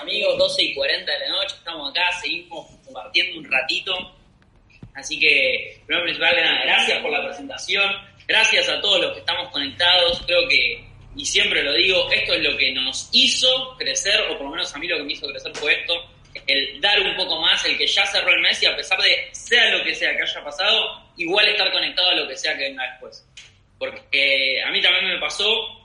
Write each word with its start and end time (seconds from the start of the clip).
amigos, 0.00 0.38
12 0.38 0.62
y 0.62 0.74
40 0.74 1.12
de 1.12 1.18
la 1.20 1.28
noche, 1.28 1.54
estamos 1.56 1.90
acá, 1.90 2.10
seguimos 2.20 2.66
compartiendo 2.84 3.38
un 3.38 3.50
ratito. 3.50 4.16
Así 4.94 5.18
que, 5.18 5.80
primero 5.86 6.04
principal, 6.04 6.34
gracias 6.64 6.98
por 7.00 7.10
la 7.12 7.24
presentación, 7.24 7.90
gracias 8.26 8.68
a 8.68 8.80
todos 8.80 9.00
los 9.00 9.12
que 9.12 9.20
estamos 9.20 9.50
conectados, 9.50 10.22
creo 10.26 10.48
que, 10.48 10.84
y 11.16 11.24
siempre 11.24 11.62
lo 11.62 11.72
digo, 11.74 12.10
esto 12.10 12.34
es 12.34 12.42
lo 12.42 12.56
que 12.56 12.72
nos 12.72 13.08
hizo 13.12 13.76
crecer, 13.78 14.20
o 14.28 14.36
por 14.36 14.46
lo 14.46 14.50
menos 14.50 14.74
a 14.74 14.78
mí 14.78 14.88
lo 14.88 14.96
que 14.96 15.04
me 15.04 15.12
hizo 15.12 15.28
crecer 15.28 15.54
fue 15.54 15.72
esto, 15.80 15.94
el 16.46 16.80
dar 16.80 17.00
un 17.00 17.16
poco 17.16 17.40
más, 17.40 17.64
el 17.64 17.76
que 17.78 17.86
ya 17.86 18.04
cerró 18.06 18.32
el 18.32 18.40
mes 18.40 18.62
y 18.62 18.66
a 18.66 18.76
pesar 18.76 19.00
de 19.00 19.28
sea 19.32 19.70
lo 19.76 19.84
que 19.84 19.94
sea 19.94 20.16
que 20.16 20.22
haya 20.22 20.44
pasado, 20.44 21.02
igual 21.16 21.48
estar 21.48 21.70
conectado 21.72 22.10
a 22.10 22.14
lo 22.14 22.28
que 22.28 22.36
sea 22.36 22.56
que 22.56 22.64
venga 22.64 22.88
después. 22.90 23.26
Porque 23.78 24.62
a 24.62 24.70
mí 24.70 24.80
también 24.80 25.08
me 25.08 25.18
pasó, 25.18 25.79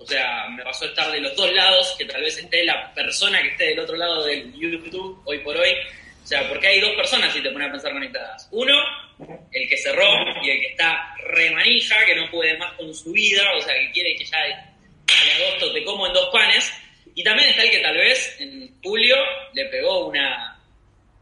o 0.00 0.06
sea, 0.06 0.48
me 0.48 0.62
pasó 0.64 0.86
estar 0.86 1.12
de 1.12 1.20
los 1.20 1.36
dos 1.36 1.52
lados, 1.52 1.94
que 1.98 2.06
tal 2.06 2.22
vez 2.22 2.38
esté 2.38 2.64
la 2.64 2.92
persona 2.94 3.40
que 3.42 3.48
esté 3.48 3.64
del 3.66 3.80
otro 3.80 3.96
lado 3.96 4.24
del 4.24 4.50
YouTube 4.58 5.20
hoy 5.26 5.38
por 5.40 5.54
hoy. 5.56 5.74
O 6.22 6.26
sea, 6.26 6.48
porque 6.48 6.68
hay 6.68 6.80
dos 6.80 6.92
personas 6.96 7.32
si 7.34 7.42
te 7.42 7.50
pones 7.50 7.68
a 7.68 7.72
pensar 7.72 7.92
conectadas. 7.92 8.48
Uno, 8.50 8.74
el 9.52 9.68
que 9.68 9.76
cerró 9.76 10.08
y 10.42 10.50
el 10.50 10.60
que 10.60 10.66
está 10.68 11.14
remanija, 11.26 12.04
que 12.06 12.16
no 12.16 12.30
puede 12.30 12.56
más 12.56 12.72
con 12.74 12.94
su 12.94 13.12
vida, 13.12 13.42
o 13.56 13.60
sea, 13.60 13.74
que 13.74 13.90
quiere 13.92 14.16
que 14.16 14.24
ya 14.24 14.38
de 14.38 15.44
agosto 15.44 15.72
te 15.74 15.84
como 15.84 16.06
en 16.06 16.14
dos 16.14 16.30
panes. 16.32 16.72
Y 17.14 17.22
también 17.22 17.50
está 17.50 17.62
el 17.64 17.70
que 17.70 17.80
tal 17.80 17.96
vez 17.96 18.36
en 18.40 18.80
julio 18.82 19.16
le 19.52 19.66
pegó 19.66 20.06
una 20.06 20.58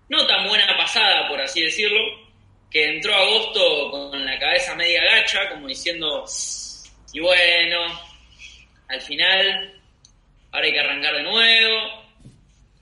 no 0.08 0.26
tan 0.26 0.46
buena 0.46 0.76
pasada, 0.76 1.26
por 1.28 1.40
así 1.40 1.62
decirlo, 1.62 2.00
que 2.70 2.84
entró 2.84 3.12
agosto 3.12 3.90
con 3.90 4.24
la 4.24 4.38
cabeza 4.38 4.76
media 4.76 5.02
gacha, 5.02 5.48
como 5.50 5.66
diciendo, 5.66 6.24
y 7.12 7.20
bueno, 7.20 8.07
al 8.88 9.00
final, 9.02 9.80
ahora 10.50 10.66
hay 10.66 10.72
que 10.72 10.80
arrancar 10.80 11.14
de 11.14 11.22
nuevo. 11.22 12.04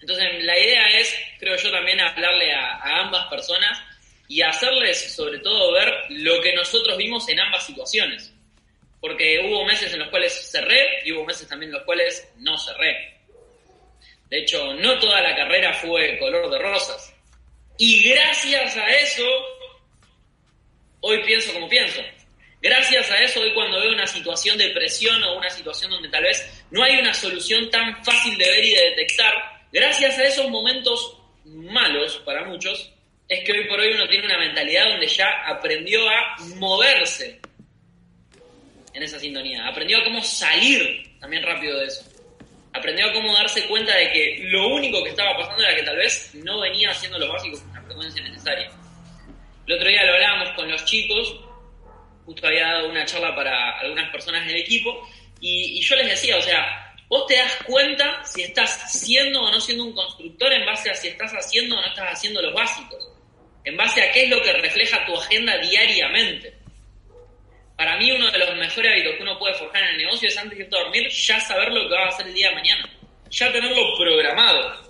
Entonces, 0.00 0.44
la 0.44 0.58
idea 0.58 1.00
es, 1.00 1.14
creo 1.38 1.56
yo, 1.56 1.70
también 1.70 2.00
hablarle 2.00 2.52
a, 2.52 3.00
ambas 3.00 3.26
personas 3.26 3.82
y 4.28 4.40
hacerles, 4.42 5.12
sobre 5.12 5.38
todo, 5.40 5.72
ver 5.72 5.92
lo 6.10 6.40
que 6.40 6.54
nosotros 6.54 6.96
vimos 6.96 7.28
en 7.28 7.40
ambas 7.40 7.66
situaciones. 7.66 8.32
Porque 9.00 9.40
hubo 9.44 9.64
meses 9.64 9.92
en 9.92 10.00
los 10.00 10.08
cuales 10.08 10.32
cerré 10.50 11.00
y 11.04 11.12
hubo 11.12 11.24
meses 11.24 11.48
también 11.48 11.70
en 11.70 11.78
los 11.78 11.84
cuales 11.84 12.32
no 12.38 12.56
cerré. 12.56 13.14
De 14.30 14.38
hecho, 14.38 14.74
no 14.74 14.98
toda 14.98 15.20
la 15.20 15.36
carrera 15.36 15.72
fue 15.74 16.18
color 16.18 16.50
de 16.50 16.58
rosas. 16.58 17.12
Y 17.78 18.08
gracias 18.08 18.76
a 18.76 18.88
eso, 18.90 19.26
hoy 21.00 21.22
pienso 21.24 21.52
como 21.52 21.68
pienso. 21.68 22.00
Gracias 22.66 23.08
a 23.12 23.22
eso, 23.22 23.42
hoy 23.42 23.54
cuando 23.54 23.78
veo 23.78 23.92
una 23.92 24.08
situación 24.08 24.58
de 24.58 24.70
presión 24.70 25.22
o 25.22 25.38
una 25.38 25.48
situación 25.48 25.88
donde 25.88 26.08
tal 26.08 26.24
vez 26.24 26.64
no 26.72 26.82
hay 26.82 26.98
una 26.98 27.14
solución 27.14 27.70
tan 27.70 28.04
fácil 28.04 28.36
de 28.36 28.44
ver 28.44 28.64
y 28.64 28.74
de 28.74 28.90
detectar, 28.90 29.34
gracias 29.70 30.18
a 30.18 30.24
esos 30.24 30.50
momentos 30.50 31.16
malos 31.44 32.20
para 32.24 32.44
muchos, 32.44 32.92
es 33.28 33.44
que 33.44 33.52
hoy 33.52 33.68
por 33.68 33.78
hoy 33.78 33.92
uno 33.94 34.08
tiene 34.08 34.26
una 34.26 34.38
mentalidad 34.38 34.88
donde 34.88 35.06
ya 35.06 35.28
aprendió 35.46 36.08
a 36.08 36.36
moverse 36.56 37.38
en 38.92 39.02
esa 39.04 39.20
sintonía, 39.20 39.64
aprendió 39.68 39.98
a 39.98 40.04
cómo 40.04 40.20
salir 40.24 41.16
también 41.20 41.44
rápido 41.44 41.78
de 41.78 41.86
eso, 41.86 42.02
aprendió 42.72 43.06
a 43.06 43.12
cómo 43.12 43.32
darse 43.32 43.64
cuenta 43.68 43.96
de 43.96 44.10
que 44.10 44.38
lo 44.40 44.74
único 44.74 45.04
que 45.04 45.10
estaba 45.10 45.36
pasando 45.36 45.62
era 45.62 45.76
que 45.76 45.84
tal 45.84 45.98
vez 45.98 46.34
no 46.34 46.58
venía 46.58 46.90
haciendo 46.90 47.16
lo 47.16 47.32
básico 47.32 47.60
con 47.60 47.74
la 47.74 47.82
frecuencia 47.82 48.24
necesaria. 48.24 48.68
El 49.68 49.72
otro 49.72 49.88
día 49.88 50.04
lo 50.04 50.14
hablábamos 50.14 50.50
con 50.56 50.68
los 50.68 50.84
chicos 50.84 51.45
justo 52.26 52.46
había 52.46 52.66
dado 52.66 52.90
una 52.90 53.06
charla 53.06 53.34
para 53.34 53.78
algunas 53.78 54.10
personas 54.10 54.44
del 54.46 54.56
equipo, 54.56 55.08
y, 55.40 55.80
yo 55.80 55.96
les 55.96 56.08
decía, 56.08 56.36
o 56.36 56.42
sea, 56.42 56.94
vos 57.08 57.26
te 57.26 57.36
das 57.36 57.56
cuenta 57.64 58.24
si 58.24 58.42
estás 58.42 58.92
siendo 58.92 59.42
o 59.42 59.50
no 59.50 59.60
siendo 59.60 59.84
un 59.84 59.94
constructor 59.94 60.52
en 60.52 60.66
base 60.66 60.90
a 60.90 60.94
si 60.94 61.08
estás 61.08 61.32
haciendo 61.32 61.76
o 61.76 61.80
no 61.80 61.86
estás 61.86 62.12
haciendo 62.12 62.42
los 62.42 62.52
básicos, 62.52 63.08
en 63.64 63.76
base 63.76 64.02
a 64.02 64.10
qué 64.12 64.24
es 64.24 64.30
lo 64.30 64.42
que 64.42 64.52
refleja 64.54 65.04
tu 65.06 65.16
agenda 65.16 65.56
diariamente. 65.58 66.54
Para 67.76 67.96
mí 67.98 68.10
uno 68.10 68.30
de 68.30 68.38
los 68.38 68.56
mejores 68.56 68.92
hábitos 68.92 69.16
que 69.16 69.22
uno 69.22 69.38
puede 69.38 69.54
forjar 69.54 69.82
en 69.82 69.90
el 69.90 69.98
negocio 69.98 70.28
es 70.28 70.38
antes 70.38 70.58
de 70.58 70.64
dormir 70.64 71.08
ya 71.10 71.38
saber 71.40 71.70
lo 71.70 71.88
que 71.88 71.94
va 71.94 72.04
a 72.06 72.08
hacer 72.08 72.26
el 72.26 72.34
día 72.34 72.48
de 72.48 72.54
mañana, 72.54 72.90
ya 73.30 73.52
tenerlo 73.52 73.96
programado. 73.98 74.86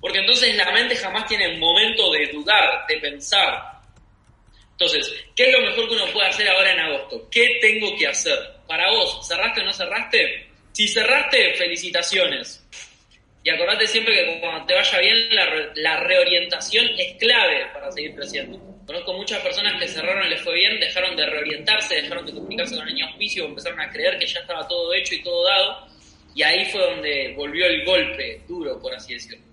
Porque 0.00 0.18
entonces 0.18 0.54
la 0.56 0.70
mente 0.72 0.96
jamás 0.96 1.26
tiene 1.28 1.56
momento 1.56 2.10
de 2.10 2.26
dudar, 2.26 2.86
de 2.88 2.96
pensar, 2.98 3.73
entonces, 4.74 5.24
¿qué 5.36 5.46
es 5.46 5.52
lo 5.52 5.60
mejor 5.60 5.88
que 5.88 5.94
uno 5.94 6.06
puede 6.12 6.26
hacer 6.26 6.48
ahora 6.48 6.72
en 6.72 6.80
agosto? 6.80 7.28
¿Qué 7.30 7.58
tengo 7.60 7.96
que 7.96 8.08
hacer? 8.08 8.36
Para 8.66 8.90
vos, 8.90 9.24
¿cerraste 9.26 9.60
o 9.60 9.64
no 9.64 9.72
cerraste? 9.72 10.48
Si 10.72 10.88
cerraste, 10.88 11.54
felicitaciones. 11.54 12.60
Y 13.44 13.50
acordate 13.50 13.86
siempre 13.86 14.14
que 14.14 14.40
cuando 14.40 14.66
te 14.66 14.74
vaya 14.74 14.98
bien, 14.98 15.28
la, 15.76 16.00
reorientación 16.00 16.86
es 16.98 17.14
clave 17.18 17.66
para 17.72 17.92
seguir 17.92 18.16
creciendo. 18.16 18.58
Conozco 18.84 19.12
muchas 19.12 19.40
personas 19.42 19.80
que 19.80 19.86
cerraron 19.86 20.28
les 20.28 20.40
fue 20.40 20.54
bien, 20.54 20.80
dejaron 20.80 21.14
de 21.14 21.24
reorientarse, 21.26 21.94
dejaron 21.94 22.26
de 22.26 22.32
comunicarse 22.32 22.74
con 22.74 22.88
el 22.88 22.94
niño 22.94 23.06
auspicio, 23.06 23.44
empezaron 23.44 23.80
a 23.80 23.90
creer 23.90 24.18
que 24.18 24.26
ya 24.26 24.40
estaba 24.40 24.66
todo 24.66 24.92
hecho 24.92 25.14
y 25.14 25.22
todo 25.22 25.44
dado, 25.44 25.86
y 26.34 26.42
ahí 26.42 26.64
fue 26.66 26.80
donde 26.80 27.32
volvió 27.36 27.66
el 27.66 27.84
golpe 27.84 28.40
duro, 28.48 28.80
por 28.80 28.92
así 28.92 29.14
decirlo. 29.14 29.44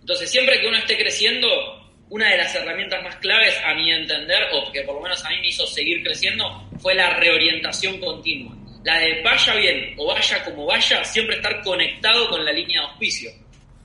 Entonces, 0.00 0.30
siempre 0.30 0.60
que 0.60 0.66
uno 0.68 0.78
esté 0.78 0.96
creciendo, 0.96 1.83
una 2.10 2.28
de 2.28 2.36
las 2.36 2.54
herramientas 2.54 3.02
más 3.02 3.16
claves, 3.16 3.54
a 3.64 3.74
mi 3.74 3.90
entender, 3.90 4.42
o 4.52 4.70
que 4.70 4.82
por 4.82 4.96
lo 4.96 5.00
menos 5.00 5.24
a 5.24 5.30
mí 5.30 5.40
me 5.40 5.48
hizo 5.48 5.66
seguir 5.66 6.02
creciendo, 6.02 6.68
fue 6.80 6.94
la 6.94 7.10
reorientación 7.16 7.98
continua. 7.98 8.54
La 8.84 8.98
de 8.98 9.22
vaya 9.22 9.54
bien 9.54 9.94
o 9.96 10.06
vaya 10.06 10.44
como 10.44 10.66
vaya, 10.66 11.02
siempre 11.04 11.36
estar 11.36 11.62
conectado 11.62 12.28
con 12.28 12.44
la 12.44 12.52
línea 12.52 12.80
de 12.80 12.86
auspicio. 12.88 13.30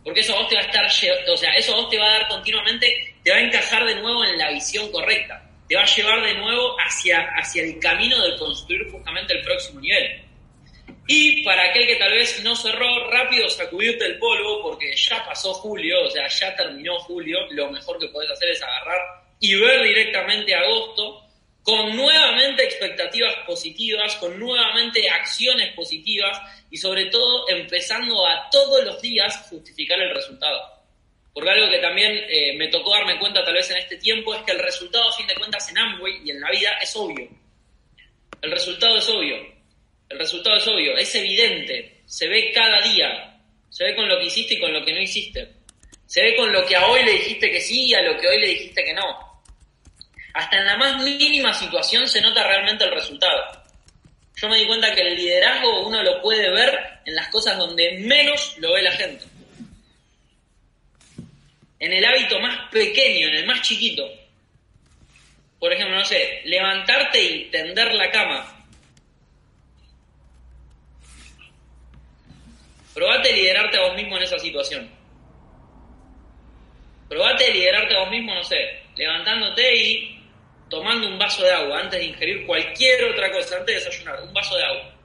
Porque 0.04 0.22
eso 0.22 0.36
vos 0.36 0.48
te 0.48 0.56
va 0.56 0.62
a 0.62 0.66
estar, 0.66 0.86
o 0.86 1.38
sea, 1.38 1.52
eso 1.54 1.74
vos 1.76 1.90
te 1.90 1.98
va 1.98 2.08
a 2.08 2.20
dar 2.20 2.28
continuamente, 2.28 3.16
te 3.24 3.32
va 3.32 3.38
a 3.38 3.42
encajar 3.42 3.86
de 3.86 3.96
nuevo 3.96 4.26
en 4.26 4.38
la 4.38 4.52
visión 4.52 4.92
correcta. 4.92 5.46
Te 5.68 5.76
va 5.76 5.84
a 5.84 5.86
llevar 5.86 6.22
de 6.24 6.34
nuevo 6.36 6.76
hacia, 6.80 7.30
hacia 7.38 7.64
el 7.64 7.80
camino 7.80 8.20
de 8.22 8.38
construir 8.38 8.90
justamente 8.92 9.34
el 9.34 9.42
próximo 9.44 9.80
nivel. 9.80 10.29
Y 11.12 11.42
para 11.42 11.64
aquel 11.64 11.88
que 11.88 11.96
tal 11.96 12.12
vez 12.12 12.40
no 12.44 12.56
cerró, 12.56 13.10
rápido 13.10 13.50
sacudirte 13.50 14.06
el 14.06 14.20
polvo 14.20 14.62
porque 14.62 14.96
ya 14.96 15.26
pasó 15.26 15.56
julio, 15.56 16.04
o 16.06 16.10
sea, 16.12 16.28
ya 16.28 16.56
terminó 16.56 17.00
julio, 17.00 17.40
lo 17.50 17.72
mejor 17.72 17.98
que 17.98 18.10
podés 18.10 18.30
hacer 18.30 18.50
es 18.50 18.62
agarrar 18.62 19.02
y 19.40 19.56
ver 19.56 19.82
directamente 19.82 20.54
agosto 20.54 21.26
con 21.64 21.96
nuevamente 21.96 22.64
expectativas 22.64 23.34
positivas, 23.48 24.18
con 24.18 24.40
nuevamente 24.40 25.10
acciones 25.10 25.74
positivas 25.74 26.40
y 26.70 26.78
sobre 26.78 27.08
todo 27.08 27.50
empezando 27.50 28.28
a 28.28 28.48
todos 28.52 28.86
los 28.86 29.02
días 29.02 29.48
justificar 29.50 30.00
el 30.00 30.14
resultado. 30.14 30.62
Porque 31.34 31.50
algo 31.50 31.72
que 31.72 31.80
también 31.80 32.24
eh, 32.30 32.56
me 32.56 32.68
tocó 32.68 32.92
darme 32.92 33.18
cuenta 33.18 33.44
tal 33.44 33.56
vez 33.56 33.68
en 33.72 33.78
este 33.78 33.98
tiempo 33.98 34.36
es 34.36 34.44
que 34.44 34.52
el 34.52 34.60
resultado 34.60 35.10
a 35.10 35.14
fin 35.14 35.26
de 35.26 35.34
cuentas 35.34 35.68
en 35.72 35.80
Amway 35.80 36.22
y 36.24 36.30
en 36.30 36.40
la 36.40 36.52
vida 36.52 36.78
es 36.80 36.96
obvio. 36.96 37.28
El 38.44 38.52
resultado 38.52 38.96
es 38.96 39.10
obvio 39.10 39.59
el 40.10 40.18
resultado 40.18 40.58
es 40.58 40.68
obvio, 40.68 40.98
es 40.98 41.14
evidente, 41.14 42.02
se 42.06 42.28
ve 42.28 42.52
cada 42.52 42.82
día, 42.82 43.40
se 43.70 43.84
ve 43.84 43.96
con 43.96 44.10
lo 44.10 44.18
que 44.18 44.26
hiciste 44.26 44.56
y 44.56 44.60
con 44.60 44.74
lo 44.74 44.84
que 44.84 44.94
no 44.94 45.00
hiciste. 45.00 45.48
Se 46.08 46.24
ve 46.24 46.36
con 46.36 46.52
lo 46.52 46.66
que 46.66 46.76
a 46.76 46.88
hoy 46.88 47.04
le 47.06 47.12
dijiste 47.12 47.52
que 47.52 47.62
sí 47.62 47.86
y 47.86 47.94
a 47.94 48.02
lo 48.02 48.18
que 48.20 48.28
hoy 48.28 48.40
le 48.40 48.48
dijiste 48.48 48.84
que 48.84 48.94
no. 48.94 49.44
Hasta 50.34 50.58
en 50.58 50.66
la 50.66 50.78
más 50.78 51.04
mínima 51.04 51.54
situación 51.54 52.08
se 52.08 52.22
nota 52.22 52.48
realmente 52.48 52.84
el 52.84 52.92
resultado. 52.92 53.64
Yo 54.36 54.50
me 54.50 54.58
di 54.58 54.66
cuenta 54.66 54.96
que 54.96 55.02
el 55.02 55.16
liderazgo 55.16 55.86
uno 55.86 56.02
lo 56.02 56.20
puede 56.22 56.50
ver 56.50 56.80
en 57.06 57.14
las 57.14 57.28
cosas 57.28 57.58
donde 57.60 58.00
menos 58.00 58.56
lo 58.58 58.74
ve 58.74 58.82
la 58.82 58.92
gente. 58.94 59.26
En 61.78 61.94
el 61.94 62.04
hábito 62.04 62.40
más 62.40 62.72
pequeño, 62.72 63.28
en 63.28 63.36
el 63.36 63.46
más 63.46 63.62
chiquito. 63.62 64.10
Por 65.60 65.72
ejemplo, 65.72 65.96
no 65.96 66.06
sé, 66.06 66.42
levantarte 66.46 67.22
y 67.22 67.52
tender 67.52 67.94
la 67.94 68.10
cama 68.10 68.59
Probate 72.94 73.34
liderarte 73.34 73.78
a 73.78 73.88
vos 73.88 73.96
mismo 73.96 74.18
en 74.18 74.24
esa 74.24 74.40
situación. 74.40 74.90
Probate 77.08 77.52
liderarte 77.54 77.96
a 77.96 78.00
vos 78.02 78.12
mismo, 78.12 78.34
no 78.34 78.44
sé, 78.44 78.58
levantándote 78.96 79.76
y 79.76 80.20
tomando 80.70 81.08
un 81.08 81.18
vaso 81.18 81.44
de 81.44 81.52
agua 81.52 81.80
antes 81.80 82.00
de 82.00 82.06
ingerir 82.06 82.46
cualquier 82.46 83.04
otra 83.06 83.32
cosa, 83.32 83.58
antes 83.58 83.76
de 83.76 83.84
desayunar, 83.84 84.22
un 84.24 84.34
vaso 84.34 84.56
de 84.56 84.64
agua. 84.64 84.96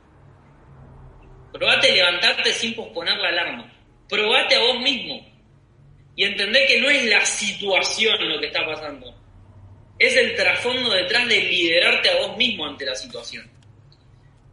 Probate 1.53 1.93
levantarte 1.93 2.53
sin 2.53 2.75
posponer 2.75 3.17
la 3.17 3.29
alarma. 3.29 3.73
Probate 4.09 4.57
a 4.57 4.61
vos 4.61 4.81
mismo. 4.81 5.25
Y 6.17 6.25
entendé 6.25 6.67
que 6.67 6.81
no 6.81 6.91
es 6.91 7.05
la 7.07 7.25
situación 7.25 8.29
lo 8.29 8.41
que 8.41 8.47
está 8.47 8.67
pasando. 8.67 9.15
Es 9.99 10.17
el 10.17 10.35
trasfondo 10.35 10.91
detrás 10.91 11.29
de 11.29 11.41
liderarte 11.41 12.11
a 12.11 12.17
vos 12.27 12.37
mismo 12.37 12.67
ante 12.67 12.85
la 12.85 12.95
situación. 12.95 13.49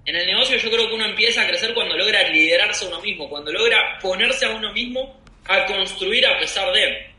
En 0.05 0.15
el 0.15 0.25
negocio 0.25 0.57
yo 0.57 0.71
creo 0.71 0.87
que 0.87 0.95
uno 0.95 1.05
empieza 1.05 1.43
a 1.43 1.47
crecer 1.47 1.73
cuando 1.73 1.95
logra 1.95 2.27
liderarse 2.29 2.85
a 2.85 2.87
uno 2.87 3.01
mismo, 3.01 3.29
cuando 3.29 3.51
logra 3.51 3.99
ponerse 4.01 4.45
a 4.45 4.51
uno 4.51 4.73
mismo 4.73 5.21
a 5.45 5.65
construir 5.65 6.25
a 6.25 6.39
pesar 6.39 6.73
de. 6.73 7.11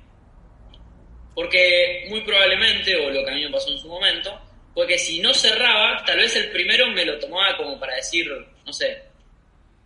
Porque 1.34 2.06
muy 2.08 2.20
probablemente, 2.22 2.96
o 2.96 3.10
lo 3.10 3.24
que 3.24 3.30
a 3.30 3.34
mí 3.34 3.44
me 3.44 3.50
pasó 3.50 3.70
en 3.70 3.78
su 3.78 3.88
momento, 3.88 4.38
fue 4.74 4.86
que 4.86 4.98
si 4.98 5.20
no 5.20 5.32
cerraba, 5.32 6.02
tal 6.04 6.18
vez 6.18 6.34
el 6.36 6.50
primero 6.50 6.88
me 6.88 7.04
lo 7.04 7.18
tomaba 7.18 7.56
como 7.56 7.78
para 7.78 7.94
decir, 7.96 8.26
no 8.64 8.72
sé, 8.72 9.02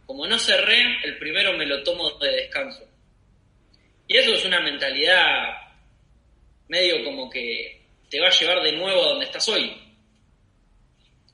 como 0.06 0.26
no 0.26 0.38
cerré, 0.38 0.98
el 1.04 1.18
primero 1.18 1.52
me 1.52 1.66
lo 1.66 1.82
tomo 1.82 2.10
de 2.18 2.30
descanso. 2.30 2.84
Y 4.08 4.16
eso 4.16 4.34
es 4.34 4.44
una 4.44 4.60
mentalidad 4.60 5.56
medio 6.68 7.04
como 7.04 7.28
que 7.28 7.82
te 8.08 8.20
va 8.20 8.28
a 8.28 8.30
llevar 8.30 8.62
de 8.62 8.72
nuevo 8.72 9.04
a 9.04 9.08
donde 9.08 9.26
estás 9.26 9.48
hoy. 9.48 9.85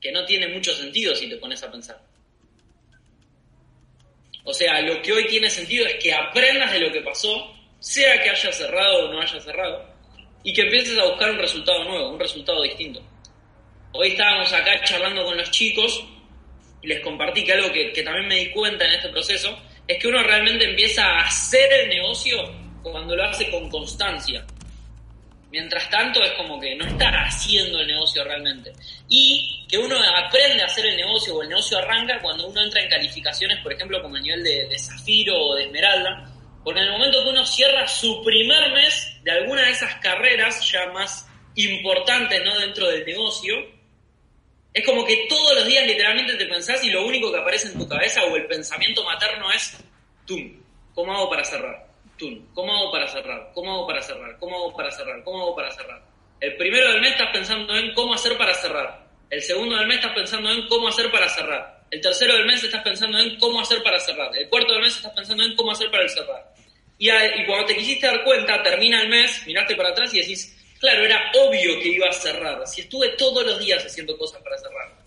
Que 0.02 0.12
no 0.12 0.26
tiene 0.26 0.48
mucho 0.48 0.74
sentido 0.74 1.14
si 1.14 1.30
te 1.30 1.36
pones 1.36 1.62
a 1.62 1.70
pensar. 1.70 1.98
O 4.44 4.52
sea, 4.52 4.80
lo 4.82 5.00
que 5.00 5.12
hoy 5.12 5.26
tiene 5.28 5.48
sentido 5.48 5.86
es 5.86 5.94
que 5.94 6.12
aprendas 6.12 6.72
de 6.72 6.80
lo 6.80 6.92
que 6.92 7.00
pasó, 7.00 7.54
sea 7.78 8.20
que 8.22 8.30
haya 8.30 8.52
cerrado 8.52 9.06
o 9.06 9.12
no 9.12 9.20
haya 9.20 9.40
cerrado, 9.40 9.88
y 10.42 10.52
que 10.52 10.62
empieces 10.62 10.98
a 10.98 11.04
buscar 11.04 11.30
un 11.30 11.38
resultado 11.38 11.84
nuevo, 11.84 12.10
un 12.10 12.18
resultado 12.18 12.62
distinto. 12.62 13.00
Hoy 13.92 14.08
estábamos 14.08 14.52
acá 14.52 14.82
charlando 14.82 15.24
con 15.24 15.36
los 15.36 15.50
chicos 15.50 16.04
y 16.82 16.88
les 16.88 17.00
compartí 17.00 17.44
que 17.44 17.52
algo 17.52 17.72
que, 17.72 17.92
que 17.92 18.02
también 18.02 18.26
me 18.26 18.36
di 18.36 18.50
cuenta 18.50 18.84
en 18.84 18.94
este 18.94 19.10
proceso 19.10 19.56
es 19.86 19.98
que 19.98 20.08
uno 20.08 20.22
realmente 20.22 20.64
empieza 20.64 21.04
a 21.04 21.26
hacer 21.26 21.72
el 21.72 21.88
negocio 21.88 22.38
cuando 22.82 23.14
lo 23.14 23.24
hace 23.24 23.48
con 23.50 23.68
constancia. 23.68 24.44
Mientras 25.52 25.90
tanto 25.90 26.22
es 26.22 26.32
como 26.32 26.58
que 26.58 26.74
no 26.74 26.86
está 26.86 27.10
haciendo 27.26 27.78
el 27.78 27.86
negocio 27.86 28.24
realmente. 28.24 28.72
Y 29.06 29.66
que 29.68 29.76
uno 29.76 29.94
aprende 30.16 30.62
a 30.62 30.66
hacer 30.66 30.86
el 30.86 30.96
negocio 30.96 31.36
o 31.36 31.42
el 31.42 31.50
negocio 31.50 31.76
arranca 31.76 32.18
cuando 32.22 32.48
uno 32.48 32.62
entra 32.62 32.80
en 32.80 32.88
calificaciones, 32.88 33.58
por 33.62 33.70
ejemplo, 33.70 34.00
como 34.00 34.16
el 34.16 34.22
nivel 34.22 34.42
de, 34.42 34.66
de 34.66 34.78
zafiro 34.78 35.36
o 35.36 35.54
de 35.54 35.64
esmeralda. 35.64 36.32
Porque 36.64 36.80
en 36.80 36.86
el 36.86 36.92
momento 36.92 37.22
que 37.22 37.28
uno 37.28 37.44
cierra 37.44 37.86
su 37.86 38.22
primer 38.24 38.72
mes 38.72 39.18
de 39.22 39.30
alguna 39.30 39.66
de 39.66 39.72
esas 39.72 39.94
carreras 39.96 40.66
ya 40.70 40.86
más 40.86 41.28
importantes 41.54 42.42
¿no? 42.42 42.58
dentro 42.58 42.88
del 42.88 43.04
negocio, 43.04 43.54
es 44.72 44.86
como 44.86 45.04
que 45.04 45.26
todos 45.28 45.54
los 45.54 45.66
días 45.66 45.86
literalmente 45.86 46.34
te 46.36 46.46
pensás 46.46 46.82
y 46.82 46.90
lo 46.90 47.04
único 47.04 47.30
que 47.30 47.38
aparece 47.38 47.68
en 47.68 47.78
tu 47.78 47.86
cabeza 47.86 48.24
o 48.24 48.36
el 48.36 48.46
pensamiento 48.46 49.04
materno 49.04 49.52
es, 49.52 49.76
tú, 50.26 50.34
¿cómo 50.94 51.12
hago 51.12 51.28
para 51.28 51.44
cerrar? 51.44 51.91
¿Cómo 52.54 52.72
hago 52.72 52.92
para 52.92 53.08
cerrar? 53.08 53.50
¿Cómo 53.54 53.72
hago 53.72 53.86
para 53.86 54.02
cerrar? 54.02 54.38
¿Cómo 54.38 54.56
hago 54.56 54.76
para 54.76 54.90
cerrar? 54.90 55.24
¿Cómo 55.24 55.42
hago 55.42 55.56
para 55.56 55.70
cerrar? 55.70 56.02
El 56.40 56.56
primero 56.56 56.92
del 56.92 57.00
mes 57.00 57.12
estás 57.12 57.30
pensando 57.32 57.74
en 57.76 57.94
cómo 57.94 58.14
hacer 58.14 58.36
para 58.36 58.54
cerrar. 58.54 59.06
El 59.30 59.42
segundo 59.42 59.76
del 59.76 59.86
mes 59.86 59.96
estás 59.96 60.12
pensando 60.14 60.50
en 60.50 60.68
cómo 60.68 60.88
hacer 60.88 61.10
para 61.10 61.28
cerrar. 61.28 61.82
El 61.90 62.00
tercero 62.00 62.34
del 62.34 62.46
mes 62.46 62.62
estás 62.64 62.82
pensando 62.82 63.18
en 63.18 63.38
cómo 63.38 63.60
hacer 63.60 63.82
para 63.82 63.98
cerrar. 64.00 64.36
El 64.36 64.48
cuarto 64.48 64.72
del 64.72 64.82
mes 64.82 64.96
estás 64.96 65.12
pensando 65.12 65.44
en 65.44 65.54
cómo 65.54 65.72
hacer 65.72 65.90
para 65.90 66.08
cerrar. 66.08 66.52
Y, 66.98 67.10
y 67.10 67.46
cuando 67.46 67.66
te 67.66 67.76
quisiste 67.76 68.06
dar 68.06 68.24
cuenta, 68.24 68.62
termina 68.62 69.02
el 69.02 69.08
mes, 69.08 69.46
miraste 69.46 69.74
para 69.76 69.90
atrás 69.90 70.12
y 70.14 70.20
decís, 70.20 70.56
claro, 70.78 71.04
era 71.04 71.30
obvio 71.34 71.80
que 71.80 71.88
iba 71.88 72.08
a 72.08 72.12
cerrar. 72.12 72.66
Si 72.66 72.82
estuve 72.82 73.08
todos 73.10 73.44
los 73.44 73.58
días 73.58 73.84
haciendo 73.84 74.16
cosas 74.18 74.42
para 74.42 74.58
cerrar. 74.58 75.01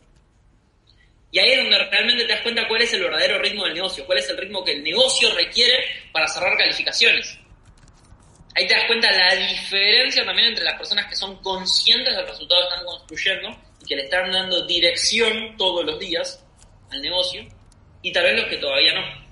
Y 1.36 1.40
ahí 1.40 1.52
es 1.52 1.58
donde 1.58 1.78
realmente 1.90 2.24
te 2.24 2.32
das 2.32 2.42
cuenta 2.44 2.66
cuál 2.66 2.82
es 2.82 2.94
el 2.94 3.02
verdadero 3.02 3.38
ritmo 3.40 3.66
del 3.66 3.74
negocio, 3.74 4.06
cuál 4.06 4.20
es 4.20 4.30
el 4.30 4.38
ritmo 4.38 4.64
que 4.64 4.72
el 4.72 4.82
negocio 4.82 5.36
requiere 5.36 5.84
para 6.14 6.30
cerrar 6.30 6.58
calificaciones. 6.58 7.38
Ahí 8.56 8.66
te 8.66 8.74
das 8.74 8.86
cuenta 8.86 9.12
la 9.12 9.36
diferencia 9.36 10.24
también 10.24 10.48
entre 10.48 10.64
las 10.64 10.78
personas 10.78 11.08
que 11.08 11.16
son 11.18 11.36
conscientes 11.42 12.16
del 12.16 12.26
resultado 12.26 12.62
que 12.62 12.68
están 12.70 12.86
construyendo 12.86 13.50
y 13.82 13.86
que 13.86 13.96
le 13.98 14.04
están 14.04 14.32
dando 14.32 14.66
dirección 14.66 15.58
todos 15.58 15.84
los 15.84 16.00
días 16.00 16.42
al 16.90 17.02
negocio 17.02 17.46
y 18.02 18.14
tal 18.14 18.24
vez 18.24 18.40
los 18.40 18.46
que 18.46 18.56
todavía 18.56 18.94
no. 18.94 19.28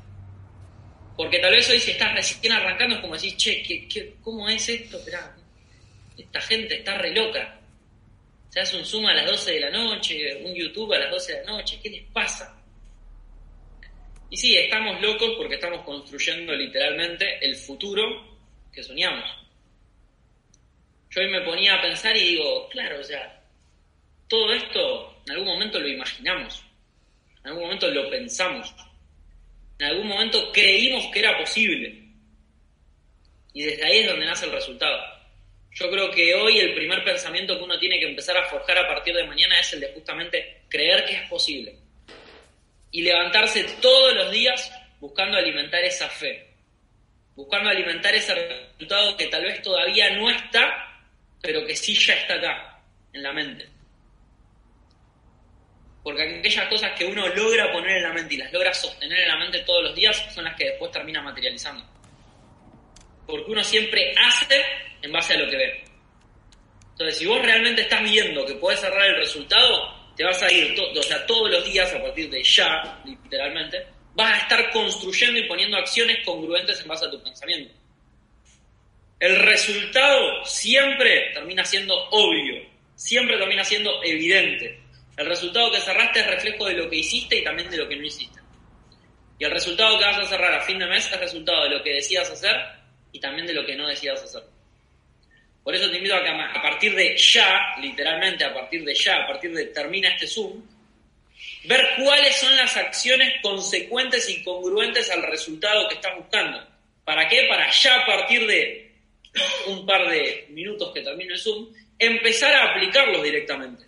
Porque 1.16 1.40
tal 1.40 1.54
vez 1.54 1.70
hoy 1.70 1.80
si 1.80 1.92
estás 1.92 2.14
recién 2.14 2.52
arrancando 2.52 2.96
es 2.96 3.02
como 3.02 3.14
decir, 3.14 3.38
che, 3.38 3.64
¿qué, 3.64 4.18
cómo 4.22 4.50
es 4.50 4.68
esto? 4.68 5.00
esta 6.18 6.42
gente 6.42 6.76
está 6.76 6.98
re 6.98 7.12
loca 7.12 7.62
se 8.54 8.60
hace 8.60 8.78
un 8.78 8.86
Zoom 8.86 9.08
a 9.08 9.16
las 9.16 9.26
12 9.26 9.52
de 9.52 9.60
la 9.62 9.72
noche, 9.72 10.36
un 10.44 10.54
YouTube 10.54 10.94
a 10.94 11.00
las 11.00 11.10
12 11.10 11.34
de 11.34 11.44
la 11.44 11.52
noche, 11.54 11.80
¿qué 11.82 11.90
les 11.90 12.04
pasa? 12.12 12.56
Y 14.30 14.38
sí, 14.38 14.56
estamos 14.56 15.02
locos 15.02 15.32
porque 15.38 15.56
estamos 15.56 15.84
construyendo 15.84 16.54
literalmente 16.54 17.44
el 17.44 17.56
futuro 17.56 18.38
que 18.72 18.84
soñamos. 18.84 19.26
Yo 21.10 21.22
hoy 21.22 21.32
me 21.32 21.42
ponía 21.42 21.74
a 21.74 21.82
pensar 21.82 22.16
y 22.16 22.20
digo, 22.20 22.70
claro, 22.70 23.00
o 23.00 23.04
sea, 23.04 23.42
todo 24.28 24.54
esto 24.54 25.24
en 25.26 25.32
algún 25.32 25.48
momento 25.48 25.80
lo 25.80 25.88
imaginamos, 25.88 26.64
en 27.40 27.48
algún 27.48 27.64
momento 27.64 27.90
lo 27.90 28.08
pensamos, 28.12 28.72
en 29.80 29.88
algún 29.88 30.08
momento 30.10 30.52
creímos 30.52 31.08
que 31.12 31.20
era 31.22 31.40
posible. 31.40 32.04
Y 33.52 33.64
desde 33.64 33.84
ahí 33.84 33.98
es 34.02 34.08
donde 34.08 34.28
nace 34.28 34.46
el 34.46 34.52
resultado. 34.52 35.13
Yo 35.74 35.90
creo 35.90 36.12
que 36.12 36.36
hoy 36.36 36.60
el 36.60 36.76
primer 36.76 37.04
pensamiento 37.04 37.58
que 37.58 37.64
uno 37.64 37.80
tiene 37.80 38.00
que 38.00 38.08
empezar 38.08 38.38
a 38.38 38.46
forjar 38.46 38.78
a 38.78 38.88
partir 38.88 39.16
de 39.16 39.26
mañana 39.26 39.60
es 39.60 39.74
el 39.74 39.80
de 39.80 39.92
justamente 39.94 40.62
creer 40.70 41.04
que 41.06 41.16
es 41.16 41.30
posible. 41.30 41.76
Y 42.92 43.02
levantarse 43.02 43.64
todos 43.82 44.14
los 44.14 44.32
días 44.32 44.72
buscando 45.00 45.38
alimentar 45.38 45.84
esa 45.84 46.08
fe, 46.10 46.48
buscando 47.36 47.72
alimentar 47.72 48.14
ese 48.14 48.36
resultado 48.36 49.18
que 49.18 49.28
tal 49.28 49.44
vez 49.44 49.62
todavía 49.64 50.12
no 50.12 50.30
está, 50.30 51.02
pero 51.42 51.66
que 51.66 51.76
sí 51.76 51.96
ya 51.96 52.14
está 52.14 52.36
acá, 52.36 52.80
en 53.12 53.24
la 53.24 53.34
mente. 53.34 53.68
Porque 56.04 56.38
aquellas 56.38 56.68
cosas 56.68 56.92
que 56.92 57.06
uno 57.06 57.28
logra 57.30 57.72
poner 57.72 57.98
en 57.98 58.04
la 58.04 58.14
mente 58.14 58.36
y 58.36 58.38
las 58.38 58.54
logra 58.54 58.74
sostener 58.74 59.22
en 59.22 59.28
la 59.28 59.38
mente 59.38 59.60
todos 59.60 59.84
los 59.84 59.96
días 59.96 60.16
son 60.36 60.44
las 60.44 60.56
que 60.56 60.66
después 60.66 60.92
termina 60.92 61.22
materializando. 61.22 61.84
Porque 63.26 63.52
uno 63.52 63.64
siempre 63.64 64.14
hace 64.18 64.62
en 65.02 65.12
base 65.12 65.34
a 65.34 65.38
lo 65.38 65.50
que 65.50 65.58
ve. 65.58 65.84
Entonces, 66.92 67.18
si 67.18 67.26
vos 67.26 67.42
realmente 67.42 67.82
estás 67.82 68.04
viendo 68.04 68.46
que 68.46 68.54
puedes 68.56 68.80
cerrar 68.80 69.06
el 69.10 69.18
resultado, 69.18 69.94
te 70.16 70.24
vas 70.24 70.42
a 70.44 70.52
ir, 70.52 70.80
o 70.80 71.04
sea, 71.04 71.26
todos 71.26 71.50
los 71.50 71.66
días 71.66 71.92
a 71.94 72.02
partir 72.02 72.30
de 72.30 72.44
ya, 72.44 73.02
literalmente, 73.04 73.86
vas 74.16 74.34
a 74.34 74.44
estar 74.44 74.72
construyendo 74.72 75.40
y 75.40 75.48
poniendo 75.48 75.78
acciones 75.78 76.24
congruentes 76.24 76.80
en 76.82 76.88
base 76.88 77.06
a 77.06 77.12
tu 77.12 77.22
pensamiento. 77.24 77.74
El 79.20 79.40
resultado 79.40 80.46
siempre 80.46 81.32
termina 81.34 81.66
siendo 81.66 81.96
obvio, 82.12 82.62
siempre 82.96 83.38
termina 83.38 83.64
siendo 83.64 84.04
evidente. 84.04 84.80
El 85.18 85.26
resultado 85.28 85.72
que 85.72 85.80
cerraste 85.80 86.20
es 86.20 86.28
reflejo 86.28 86.66
de 86.66 86.74
lo 86.74 86.90
que 86.90 86.98
hiciste 86.98 87.38
y 87.38 87.44
también 87.44 87.70
de 87.70 87.78
lo 87.78 87.88
que 87.88 87.96
no 87.96 88.06
hiciste. 88.06 88.40
Y 89.40 89.46
el 89.46 89.52
resultado 89.52 89.98
que 89.98 90.06
vas 90.06 90.20
a 90.20 90.26
cerrar 90.26 90.54
a 90.54 90.62
fin 90.62 90.78
de 90.78 90.86
mes 90.86 91.12
es 91.12 91.20
resultado 91.20 91.64
de 91.64 91.70
lo 91.70 91.84
que 91.84 91.94
decidas 91.94 92.30
hacer 92.30 92.83
y 93.14 93.20
también 93.20 93.48
de 93.48 93.54
lo 93.54 93.66
que 93.66 93.76
no 93.76 93.88
decidas 93.88 94.22
hacer. 94.22 94.44
Por 95.64 95.74
eso 95.74 95.90
te 95.90 95.98
invito 95.98 96.16
a 96.16 96.24
que 96.24 96.30
a 96.30 96.62
partir 96.62 96.94
de 96.94 97.16
ya, 97.16 97.76
literalmente 97.80 98.44
a 98.44 98.54
partir 98.54 98.84
de 98.84 98.94
ya, 98.94 99.24
a 99.24 99.28
partir 99.28 99.54
de 99.54 99.68
termina 99.68 100.10
este 100.10 100.28
Zoom, 100.28 100.62
ver 101.64 101.90
cuáles 101.98 102.36
son 102.36 102.54
las 102.58 102.76
acciones 102.76 103.36
consecuentes 103.42 104.28
y 104.30 104.44
congruentes 104.44 105.10
al 105.10 105.24
resultado 105.24 105.88
que 105.88 105.96
estás 105.96 106.18
buscando. 106.18 106.68
¿Para 107.06 107.30
qué? 107.30 107.46
Para 107.48 107.72
ya 107.72 108.02
a 108.02 108.06
partir 108.06 108.46
de 108.46 108.92
un 109.68 109.86
par 109.86 110.10
de 110.10 110.48
minutos 110.50 110.92
que 110.94 111.02
termine 111.02 111.34
el 111.34 111.40
Zoom, 111.40 111.74
empezar 111.98 112.54
a 112.54 112.72
aplicarlos 112.72 113.24
directamente. 113.24 113.86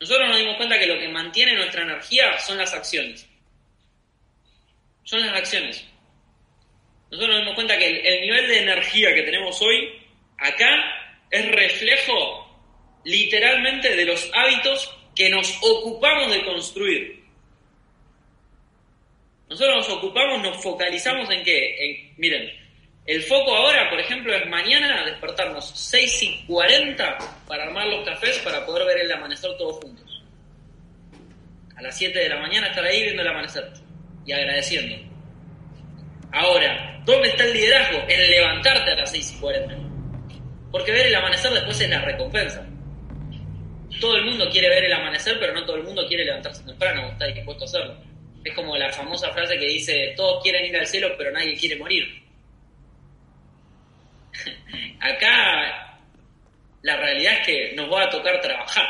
Nosotros 0.00 0.28
nos 0.28 0.38
dimos 0.38 0.56
cuenta 0.56 0.78
que 0.78 0.86
lo 0.86 0.98
que 0.98 1.08
mantiene 1.08 1.54
nuestra 1.54 1.82
energía 1.82 2.38
son 2.40 2.58
las 2.58 2.72
acciones. 2.72 3.28
Son 5.04 5.20
las 5.24 5.36
acciones. 5.36 5.84
Nosotros 7.10 7.28
nos 7.30 7.40
dimos 7.40 7.54
cuenta 7.54 7.78
que 7.78 7.86
el 7.88 8.20
nivel 8.20 8.48
de 8.48 8.58
energía 8.60 9.14
que 9.14 9.22
tenemos 9.22 9.60
hoy 9.62 10.00
Acá 10.40 10.70
es 11.30 11.46
reflejo 11.52 12.48
literalmente 13.04 13.94
de 13.94 14.06
los 14.06 14.30
hábitos 14.32 14.90
que 15.14 15.28
nos 15.28 15.54
ocupamos 15.62 16.32
de 16.32 16.44
construir. 16.44 17.20
Nosotros 19.48 19.76
nos 19.76 19.98
ocupamos, 19.98 20.42
nos 20.42 20.62
focalizamos 20.62 21.28
en 21.30 21.44
qué? 21.44 22.14
miren, 22.16 22.50
el 23.04 23.22
foco 23.22 23.54
ahora, 23.54 23.90
por 23.90 24.00
ejemplo, 24.00 24.34
es 24.34 24.48
mañana 24.48 25.04
despertarnos 25.04 25.70
6 25.74 26.22
y 26.22 26.46
40 26.46 27.18
para 27.46 27.64
armar 27.64 27.86
los 27.88 28.06
cafés 28.06 28.38
para 28.38 28.64
poder 28.64 28.86
ver 28.86 28.98
el 29.04 29.12
amanecer 29.12 29.50
todos 29.58 29.76
juntos. 29.82 30.22
A 31.76 31.82
las 31.82 31.98
7 31.98 32.18
de 32.18 32.28
la 32.28 32.38
mañana 32.38 32.68
estar 32.68 32.84
ahí 32.84 33.02
viendo 33.02 33.22
el 33.22 33.28
amanecer 33.28 33.70
y 34.24 34.32
agradeciendo. 34.32 34.96
Ahora, 36.32 37.00
¿dónde 37.04 37.28
está 37.28 37.44
el 37.44 37.52
liderazgo? 37.52 37.98
En 38.08 38.30
levantarte 38.30 38.92
a 38.92 38.96
las 38.96 39.10
6 39.10 39.34
y 39.36 39.40
40 39.40 39.90
porque 40.70 40.92
ver 40.92 41.06
el 41.06 41.14
amanecer 41.14 41.52
después 41.52 41.80
es 41.80 41.90
la 41.90 42.00
recompensa. 42.00 42.66
Todo 44.00 44.16
el 44.16 44.24
mundo 44.24 44.48
quiere 44.50 44.68
ver 44.68 44.84
el 44.84 44.92
amanecer, 44.92 45.38
pero 45.40 45.52
no 45.52 45.64
todo 45.64 45.76
el 45.76 45.82
mundo 45.82 46.06
quiere 46.06 46.24
levantarse 46.24 46.64
temprano 46.64 47.08
o 47.08 47.12
está 47.12 47.26
dispuesto 47.26 47.64
a 47.64 47.66
hacerlo. 47.66 47.96
Es 48.44 48.54
como 48.54 48.76
la 48.76 48.90
famosa 48.90 49.30
frase 49.32 49.58
que 49.58 49.66
dice, 49.66 50.14
todos 50.16 50.42
quieren 50.42 50.64
ir 50.64 50.76
al 50.76 50.86
cielo, 50.86 51.14
pero 51.18 51.32
nadie 51.32 51.56
quiere 51.56 51.76
morir. 51.76 52.22
Acá 55.00 55.98
la 56.82 56.96
realidad 56.96 57.34
es 57.40 57.46
que 57.46 57.72
nos 57.74 57.92
va 57.92 58.04
a 58.04 58.10
tocar 58.10 58.40
trabajar, 58.40 58.86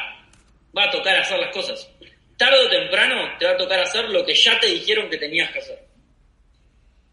va 0.77 0.85
a 0.85 0.91
tocar 0.91 1.17
hacer 1.17 1.39
las 1.39 1.53
cosas. 1.53 1.91
Tarde 2.37 2.67
o 2.67 2.69
temprano 2.69 3.37
te 3.39 3.47
va 3.47 3.53
a 3.53 3.57
tocar 3.57 3.81
hacer 3.81 4.05
lo 4.11 4.25
que 4.25 4.35
ya 4.35 4.59
te 4.61 4.67
dijeron 4.67 5.11
que 5.11 5.17
tenías 5.17 5.51
que 5.51 5.59
hacer. 5.59 5.90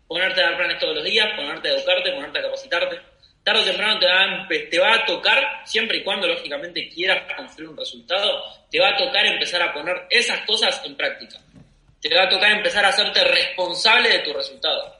Ponerte 0.08 0.42
a 0.42 0.50
dar 0.50 0.58
planes 0.58 0.80
todos 0.80 0.96
los 0.96 1.04
días, 1.04 1.28
ponerte 1.36 1.70
a 1.70 1.74
educarte, 1.74 2.12
ponerte 2.12 2.40
a 2.40 2.42
capacitarte 2.44 3.02
tarde 3.48 3.62
o 3.62 3.64
temprano 3.64 3.98
te 3.98 4.06
va, 4.06 4.48
te 4.70 4.80
va 4.80 4.94
a 4.94 5.06
tocar, 5.06 5.62
siempre 5.64 6.00
y 6.00 6.04
cuando 6.04 6.28
lógicamente 6.28 6.90
quieras 6.90 7.34
construir 7.34 7.70
un 7.70 7.78
resultado, 7.78 8.44
te 8.70 8.78
va 8.78 8.90
a 8.90 8.98
tocar 8.98 9.26
empezar 9.26 9.62
a 9.62 9.74
poner 9.74 10.06
esas 10.10 10.42
cosas 10.42 10.82
en 10.84 10.98
práctica. 10.98 11.40
Te 12.02 12.14
va 12.14 12.24
a 12.24 12.30
tocar 12.30 12.52
empezar 12.52 12.84
a 12.84 12.90
hacerte 12.90 13.24
responsable 13.24 14.10
de 14.10 14.20
tu 14.20 14.34
resultado. 14.34 14.94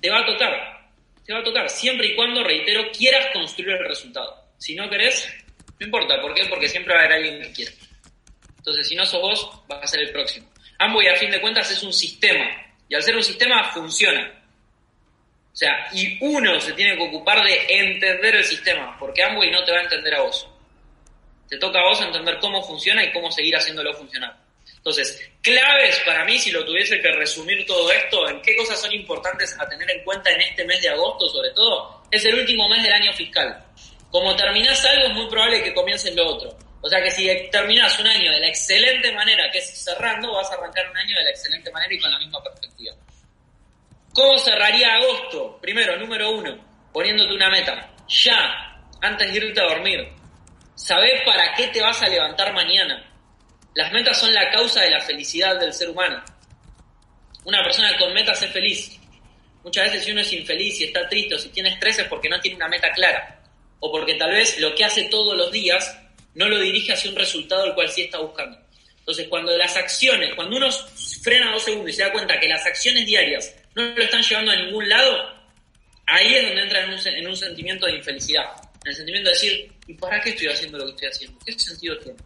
Te 0.00 0.08
va 0.08 0.20
a 0.20 0.24
tocar. 0.24 0.80
te 1.26 1.34
va 1.34 1.40
a 1.40 1.44
tocar, 1.44 1.68
siempre 1.68 2.06
y 2.06 2.16
cuando, 2.16 2.42
reitero, 2.42 2.90
quieras 2.90 3.26
construir 3.34 3.76
el 3.76 3.86
resultado. 3.86 4.34
Si 4.56 4.74
no 4.74 4.88
querés, 4.88 5.30
no 5.78 5.84
importa, 5.84 6.22
¿por 6.22 6.32
qué? 6.32 6.46
Porque 6.46 6.68
siempre 6.68 6.94
va 6.94 7.02
a 7.02 7.04
haber 7.04 7.18
alguien 7.18 7.42
que 7.42 7.52
quiera. 7.52 7.72
Entonces, 8.56 8.88
si 8.88 8.96
no 8.96 9.04
sos 9.04 9.20
vos, 9.20 9.62
vas 9.68 9.82
a 9.82 9.86
ser 9.86 10.00
el 10.00 10.10
próximo. 10.10 10.50
Amway, 10.78 11.08
a 11.08 11.16
fin 11.16 11.30
de 11.30 11.40
cuentas, 11.40 11.70
es 11.70 11.82
un 11.82 11.92
sistema. 11.92 12.50
Y 12.88 12.94
al 12.94 13.02
ser 13.02 13.14
un 13.14 13.22
sistema, 13.22 13.62
funciona. 13.72 14.39
O 15.52 15.56
sea, 15.56 15.88
y 15.92 16.16
uno 16.20 16.60
se 16.60 16.72
tiene 16.72 16.96
que 16.96 17.02
ocupar 17.02 17.44
de 17.44 17.66
entender 17.68 18.36
el 18.36 18.44
sistema, 18.44 18.96
porque 18.98 19.22
Amway 19.22 19.50
no 19.50 19.64
te 19.64 19.72
va 19.72 19.78
a 19.78 19.82
entender 19.82 20.14
a 20.14 20.22
vos. 20.22 20.48
Te 21.48 21.58
toca 21.58 21.80
a 21.80 21.88
vos 21.88 22.00
entender 22.00 22.38
cómo 22.38 22.62
funciona 22.62 23.04
y 23.04 23.12
cómo 23.12 23.30
seguir 23.30 23.56
haciéndolo 23.56 23.92
funcionar. 23.94 24.34
Entonces, 24.76 25.30
claves 25.42 26.00
para 26.06 26.24
mí, 26.24 26.38
si 26.38 26.50
lo 26.50 26.64
tuviese 26.64 27.00
que 27.02 27.12
resumir 27.12 27.66
todo 27.66 27.90
esto, 27.92 28.28
en 28.30 28.40
qué 28.40 28.56
cosas 28.56 28.80
son 28.80 28.92
importantes 28.92 29.54
a 29.58 29.68
tener 29.68 29.90
en 29.90 30.02
cuenta 30.04 30.30
en 30.30 30.40
este 30.40 30.64
mes 30.64 30.80
de 30.80 30.88
agosto, 30.88 31.28
sobre 31.28 31.50
todo, 31.50 32.02
es 32.10 32.24
el 32.24 32.34
último 32.36 32.68
mes 32.68 32.82
del 32.82 32.92
año 32.92 33.12
fiscal. 33.12 33.62
Como 34.10 34.34
terminás 34.36 34.82
algo, 34.86 35.08
es 35.08 35.12
muy 35.12 35.28
probable 35.28 35.62
que 35.62 35.74
comiences 35.74 36.14
lo 36.14 36.26
otro. 36.26 36.56
O 36.80 36.88
sea 36.88 37.02
que 37.02 37.10
si 37.10 37.28
terminás 37.50 37.98
un 37.98 38.06
año 38.06 38.32
de 38.32 38.40
la 38.40 38.48
excelente 38.48 39.12
manera, 39.12 39.50
que 39.50 39.58
es 39.58 39.84
cerrando, 39.84 40.32
vas 40.32 40.50
a 40.50 40.54
arrancar 40.54 40.90
un 40.90 40.96
año 40.96 41.14
de 41.14 41.24
la 41.24 41.30
excelente 41.30 41.70
manera 41.70 41.92
y 41.92 41.98
con 41.98 42.10
la 42.10 42.18
misma 42.18 42.42
perspectiva. 42.42 42.94
¿Cómo 44.12 44.38
cerraría 44.38 44.94
agosto? 44.94 45.58
Primero, 45.62 45.96
número 45.96 46.32
uno, 46.32 46.56
poniéndote 46.92 47.32
una 47.32 47.48
meta. 47.48 47.94
Ya, 48.08 48.82
antes 49.00 49.32
de 49.32 49.38
irte 49.38 49.60
a 49.60 49.68
dormir. 49.68 50.08
Sabés 50.74 51.22
para 51.24 51.54
qué 51.54 51.68
te 51.68 51.80
vas 51.80 52.02
a 52.02 52.08
levantar 52.08 52.52
mañana. 52.52 53.06
Las 53.74 53.92
metas 53.92 54.18
son 54.18 54.34
la 54.34 54.50
causa 54.50 54.80
de 54.80 54.90
la 54.90 55.00
felicidad 55.00 55.60
del 55.60 55.72
ser 55.72 55.90
humano. 55.90 56.22
Una 57.44 57.62
persona 57.62 57.96
con 57.98 58.12
metas 58.12 58.42
es 58.42 58.50
feliz. 58.50 58.98
Muchas 59.62 59.84
veces 59.84 60.04
si 60.04 60.10
uno 60.10 60.22
es 60.22 60.32
infeliz 60.32 60.80
y 60.80 60.84
está 60.84 61.08
triste 61.08 61.36
o 61.36 61.38
si 61.38 61.50
tiene 61.50 61.68
estrés 61.68 62.00
es 62.00 62.08
porque 62.08 62.28
no 62.28 62.40
tiene 62.40 62.56
una 62.56 62.68
meta 62.68 62.90
clara. 62.90 63.40
O 63.78 63.92
porque 63.92 64.14
tal 64.14 64.32
vez 64.32 64.58
lo 64.58 64.74
que 64.74 64.84
hace 64.84 65.04
todos 65.04 65.36
los 65.36 65.52
días 65.52 65.96
no 66.34 66.48
lo 66.48 66.58
dirige 66.58 66.92
hacia 66.92 67.10
un 67.10 67.16
resultado 67.16 67.62
al 67.62 67.74
cual 67.74 67.88
sí 67.88 68.02
está 68.02 68.18
buscando. 68.18 68.58
Entonces, 68.98 69.28
cuando 69.28 69.56
las 69.56 69.76
acciones, 69.76 70.34
cuando 70.34 70.56
uno 70.56 70.68
frena 71.22 71.52
dos 71.52 71.62
segundos 71.62 71.90
y 71.90 71.96
se 71.96 72.02
da 72.02 72.12
cuenta 72.12 72.40
que 72.40 72.48
las 72.48 72.66
acciones 72.66 73.06
diarias 73.06 73.54
no 73.74 73.82
lo 73.82 74.02
están 74.02 74.22
llevando 74.22 74.52
a 74.52 74.56
ningún 74.56 74.88
lado, 74.88 75.40
ahí 76.06 76.34
es 76.34 76.46
donde 76.46 76.62
entra 76.62 76.84
en 76.84 76.90
un, 76.90 77.06
en 77.06 77.28
un 77.28 77.36
sentimiento 77.36 77.86
de 77.86 77.96
infelicidad. 77.96 78.44
En 78.84 78.88
el 78.88 78.94
sentimiento 78.94 79.28
de 79.28 79.34
decir, 79.34 79.72
¿y 79.86 79.94
para 79.94 80.20
qué 80.20 80.30
estoy 80.30 80.48
haciendo 80.48 80.78
lo 80.78 80.86
que 80.86 80.90
estoy 80.92 81.08
haciendo? 81.08 81.38
¿Qué 81.44 81.52
sentido 81.52 81.98
tiene? 81.98 82.18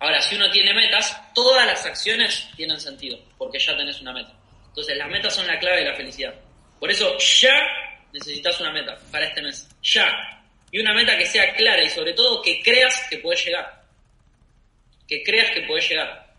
Ahora, 0.00 0.22
si 0.22 0.36
uno 0.36 0.48
tiene 0.50 0.72
metas, 0.72 1.34
todas 1.34 1.66
las 1.66 1.84
acciones 1.84 2.48
tienen 2.56 2.78
sentido, 2.78 3.18
porque 3.36 3.58
ya 3.58 3.76
tenés 3.76 4.00
una 4.00 4.12
meta. 4.12 4.32
Entonces, 4.68 4.96
las 4.96 5.08
metas 5.08 5.34
son 5.34 5.46
la 5.46 5.58
clave 5.58 5.78
de 5.78 5.90
la 5.90 5.96
felicidad. 5.96 6.34
Por 6.78 6.90
eso, 6.90 7.18
ya 7.18 7.66
necesitas 8.12 8.60
una 8.60 8.72
meta 8.72 8.96
para 9.10 9.26
este 9.26 9.42
mes. 9.42 9.68
Ya. 9.82 10.08
Y 10.70 10.78
una 10.78 10.94
meta 10.94 11.18
que 11.18 11.26
sea 11.26 11.52
clara 11.54 11.82
y 11.82 11.88
sobre 11.88 12.12
todo 12.12 12.42
que 12.42 12.62
creas 12.62 13.06
que 13.10 13.18
puedes 13.18 13.44
llegar. 13.44 13.82
Que 15.08 15.22
creas 15.24 15.50
que 15.50 15.62
puedes 15.62 15.88
llegar. 15.88 16.32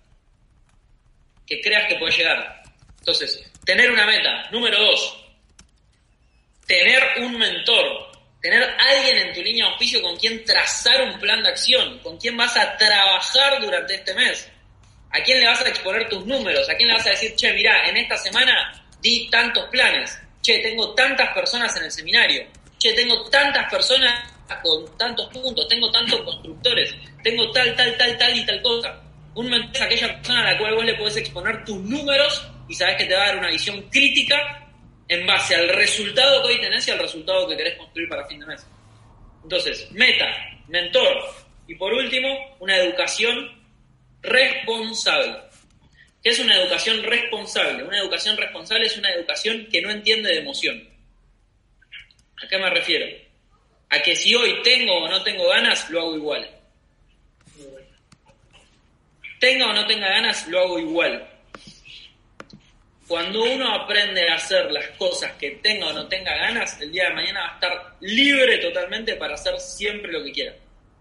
Que 1.45 1.59
creas 1.59 1.87
que 1.89 1.95
puedes 1.95 2.17
llegar. 2.17 2.58
Entonces, 3.09 3.43
tener 3.65 3.89
una 3.89 4.05
meta. 4.05 4.47
Número 4.51 4.79
dos, 4.79 5.17
tener 6.67 7.03
un 7.21 7.37
mentor. 7.39 8.07
Tener 8.39 8.63
alguien 8.63 9.17
en 9.17 9.33
tu 9.33 9.41
línea 9.41 9.65
de 9.65 9.71
auspicio 9.71 10.01
con 10.01 10.15
quien 10.15 10.45
trazar 10.45 11.01
un 11.01 11.19
plan 11.19 11.43
de 11.43 11.49
acción, 11.49 11.99
con 11.99 12.17
quien 12.17 12.37
vas 12.37 12.55
a 12.55 12.77
trabajar 12.77 13.59
durante 13.59 13.95
este 13.95 14.13
mes. 14.13 14.49
¿A 15.11 15.21
quién 15.23 15.39
le 15.41 15.47
vas 15.47 15.59
a 15.61 15.67
exponer 15.67 16.07
tus 16.07 16.25
números? 16.25 16.69
¿A 16.69 16.75
quién 16.75 16.87
le 16.87 16.93
vas 16.93 17.05
a 17.07 17.09
decir, 17.09 17.35
che, 17.35 17.51
mira, 17.51 17.89
en 17.89 17.97
esta 17.97 18.15
semana 18.15 18.85
di 19.01 19.27
tantos 19.29 19.65
planes? 19.69 20.17
Che, 20.41 20.59
tengo 20.59 20.93
tantas 20.93 21.33
personas 21.33 21.75
en 21.75 21.83
el 21.83 21.91
seminario 21.91 22.47
che, 22.77 22.93
tengo 22.93 23.29
tantas 23.29 23.69
personas 23.69 24.31
con 24.63 24.97
tantos 24.97 25.27
puntos, 25.33 25.67
tengo 25.67 25.91
tantos 25.91 26.21
constructores, 26.21 26.95
tengo 27.21 27.51
tal, 27.51 27.75
tal, 27.75 27.97
tal, 27.97 28.17
tal 28.17 28.37
y 28.37 28.45
tal 28.45 28.61
cosa. 28.61 29.01
Un 29.35 29.49
mentor 29.49 29.75
es 29.75 29.81
aquella 29.81 30.15
persona 30.15 30.47
a 30.47 30.53
la 30.53 30.57
cual 30.57 30.75
vos 30.75 30.85
le 30.85 30.93
podés 30.93 31.17
exponer 31.17 31.65
tus 31.65 31.77
números 31.81 32.49
y 32.69 32.75
sabes 32.75 32.97
que 32.97 33.05
te 33.05 33.15
va 33.15 33.23
a 33.23 33.27
dar 33.27 33.37
una 33.39 33.49
visión 33.49 33.81
crítica 33.89 34.67
en 35.07 35.25
base 35.25 35.55
al 35.55 35.67
resultado 35.69 36.43
que 36.43 36.53
hoy 36.53 36.61
tenés 36.61 36.87
y 36.87 36.91
al 36.91 36.99
resultado 36.99 37.47
que 37.47 37.57
querés 37.57 37.77
construir 37.77 38.07
para 38.07 38.27
fin 38.27 38.39
de 38.39 38.45
mes. 38.45 38.65
Entonces, 39.43 39.91
meta, 39.91 40.27
mentor 40.67 41.17
y 41.67 41.75
por 41.75 41.91
último, 41.91 42.29
una 42.59 42.77
educación 42.77 43.51
responsable. 44.21 45.49
¿Qué 46.21 46.29
es 46.29 46.39
una 46.39 46.55
educación 46.57 47.01
responsable? 47.03 47.83
Una 47.83 47.99
educación 47.99 48.37
responsable 48.37 48.85
es 48.85 48.97
una 48.97 49.09
educación 49.11 49.67
que 49.71 49.81
no 49.81 49.89
entiende 49.89 50.29
de 50.29 50.39
emoción. 50.39 50.89
¿A 52.43 52.47
qué 52.47 52.57
me 52.57 52.69
refiero? 52.69 53.07
A 53.89 54.01
que 54.01 54.15
si 54.15 54.35
hoy 54.35 54.61
tengo 54.63 54.93
o 54.95 55.07
no 55.07 55.23
tengo 55.23 55.47
ganas, 55.47 55.89
lo 55.89 56.01
hago 56.01 56.15
igual. 56.15 56.49
Tenga 59.39 59.69
o 59.69 59.73
no 59.73 59.87
tenga 59.87 60.09
ganas, 60.09 60.47
lo 60.47 60.59
hago 60.59 60.79
igual. 60.79 61.28
Cuando 63.09 63.41
uno 63.41 63.73
aprende 63.73 64.29
a 64.29 64.35
hacer 64.35 64.71
las 64.71 64.85
cosas 64.89 65.31
que 65.31 65.49
tenga 65.63 65.87
o 65.87 65.93
no 65.93 66.07
tenga 66.07 66.31
ganas, 66.37 66.79
el 66.79 66.91
día 66.91 67.05
de 67.05 67.15
mañana 67.15 67.39
va 67.39 67.49
a 67.49 67.53
estar 67.55 67.95
libre 68.01 68.59
totalmente 68.59 69.15
para 69.15 69.33
hacer 69.33 69.59
siempre 69.59 70.11
lo 70.11 70.23
que 70.23 70.31
quiera. 70.31 70.53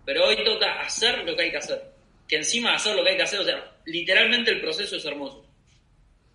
Pero 0.06 0.24
hoy 0.24 0.42
toca 0.42 0.80
hacer 0.80 1.18
lo 1.18 1.36
que 1.36 1.42
hay 1.42 1.50
que 1.50 1.58
hacer. 1.58 1.82
Que 2.26 2.36
encima 2.36 2.74
hacer 2.74 2.96
lo 2.96 3.04
que 3.04 3.10
hay 3.10 3.16
que 3.18 3.24
hacer, 3.24 3.40
o 3.40 3.44
sea, 3.44 3.62
literalmente 3.84 4.50
el 4.50 4.62
proceso 4.62 4.96
es 4.96 5.04
hermoso. 5.04 5.46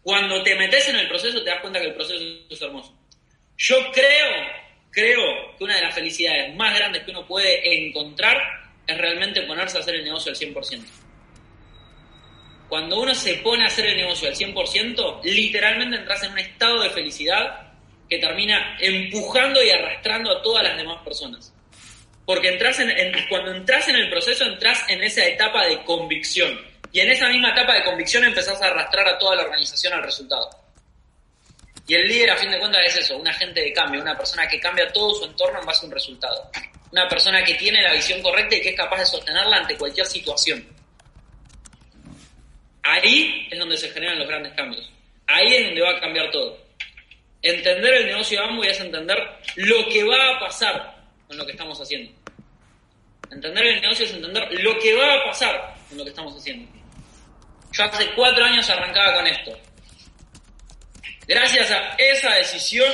Cuando 0.03 0.43
te 0.43 0.53
metes 0.53 0.89
en 0.89 0.97
el 0.97 1.07
proceso 1.07 1.43
te 1.43 1.49
das 1.49 1.61
cuenta 1.61 1.79
que 1.79 1.87
el 1.87 1.95
proceso 1.95 2.23
es 2.47 2.61
hermoso. 2.61 2.95
Yo 3.57 3.77
creo 3.91 4.29
creo 4.91 5.57
que 5.57 5.63
una 5.63 5.77
de 5.77 5.81
las 5.81 5.95
felicidades 5.95 6.55
más 6.55 6.77
grandes 6.77 7.01
que 7.01 7.09
uno 7.09 7.25
puede 7.25 7.87
encontrar 7.87 8.37
es 8.85 8.95
realmente 8.95 9.41
ponerse 9.41 9.77
a 9.77 9.81
hacer 9.81 9.95
el 9.95 10.03
negocio 10.03 10.31
al 10.31 10.37
100%. 10.37 11.02
Cuando 12.69 13.01
uno 13.01 13.13
se 13.13 13.35
pone 13.35 13.63
a 13.63 13.67
hacer 13.67 13.85
el 13.85 13.97
negocio 13.97 14.27
al 14.27 14.35
100%, 14.35 15.21
literalmente 15.23 15.97
entras 15.97 16.23
en 16.23 16.31
un 16.31 16.39
estado 16.39 16.81
de 16.81 16.89
felicidad 16.89 17.73
que 18.09 18.17
termina 18.17 18.77
empujando 18.79 19.63
y 19.63 19.69
arrastrando 19.69 20.31
a 20.31 20.41
todas 20.41 20.63
las 20.63 20.77
demás 20.77 21.03
personas. 21.03 21.53
Porque 22.25 22.49
entras 22.49 22.79
en, 22.79 23.11
cuando 23.27 23.51
entras 23.51 23.87
en 23.89 23.95
el 23.95 24.09
proceso, 24.09 24.45
entras 24.45 24.83
en 24.87 25.03
esa 25.03 25.25
etapa 25.25 25.65
de 25.65 25.83
convicción. 25.83 26.59
Y 26.91 26.99
en 26.99 27.11
esa 27.11 27.27
misma 27.27 27.49
etapa 27.51 27.73
de 27.73 27.83
convicción 27.83 28.23
empezás 28.23 28.61
a 28.61 28.67
arrastrar 28.67 29.07
a 29.07 29.17
toda 29.17 29.35
la 29.35 29.43
organización 29.43 29.93
al 29.93 30.03
resultado. 30.03 30.49
Y 31.85 31.95
el 31.95 32.07
líder, 32.07 32.29
a 32.31 32.37
fin 32.37 32.49
de 32.49 32.59
cuentas, 32.59 32.81
es 32.87 32.97
eso, 32.97 33.17
un 33.17 33.27
agente 33.27 33.59
de 33.59 33.73
cambio, 33.73 34.01
una 34.01 34.17
persona 34.17 34.47
que 34.47 34.59
cambia 34.59 34.87
todo 34.93 35.13
su 35.15 35.25
entorno 35.25 35.59
en 35.59 35.65
base 35.65 35.85
a 35.85 35.87
un 35.87 35.91
resultado. 35.91 36.49
Una 36.91 37.09
persona 37.09 37.43
que 37.43 37.55
tiene 37.55 37.81
la 37.81 37.93
visión 37.93 38.21
correcta 38.21 38.55
y 38.55 38.61
que 38.61 38.69
es 38.69 38.77
capaz 38.77 38.99
de 38.99 39.05
sostenerla 39.05 39.57
ante 39.57 39.75
cualquier 39.75 40.05
situación. 40.05 40.65
Ahí 42.93 43.47
es 43.49 43.57
donde 43.57 43.75
se 43.75 43.89
generan 43.89 44.19
los 44.19 44.27
grandes 44.27 44.53
cambios. 44.53 44.87
Ahí 45.25 45.55
es 45.55 45.65
donde 45.65 45.81
va 45.81 45.97
a 45.97 45.99
cambiar 45.99 46.29
todo. 46.29 46.59
Entender 47.41 47.91
el 47.91 48.05
negocio 48.05 48.39
de 48.39 48.45
Amway 48.45 48.69
es 48.69 48.79
entender 48.79 49.17
lo 49.55 49.89
que 49.89 50.03
va 50.03 50.29
a 50.29 50.39
pasar 50.39 50.95
con 51.27 51.35
lo 51.35 51.43
que 51.43 51.53
estamos 51.53 51.81
haciendo. 51.81 52.11
Entender 53.31 53.65
el 53.65 53.81
negocio 53.81 54.05
es 54.05 54.13
entender 54.13 54.47
lo 54.61 54.77
que 54.77 54.93
va 54.93 55.11
a 55.11 55.23
pasar 55.23 55.75
con 55.89 55.97
lo 55.97 56.03
que 56.03 56.11
estamos 56.11 56.37
haciendo. 56.37 56.71
Yo 57.71 57.83
hace 57.83 58.11
cuatro 58.11 58.45
años 58.45 58.69
arrancaba 58.69 59.15
con 59.15 59.25
esto. 59.25 59.59
Gracias 61.27 61.71
a 61.71 61.95
esa 61.97 62.35
decisión, 62.35 62.93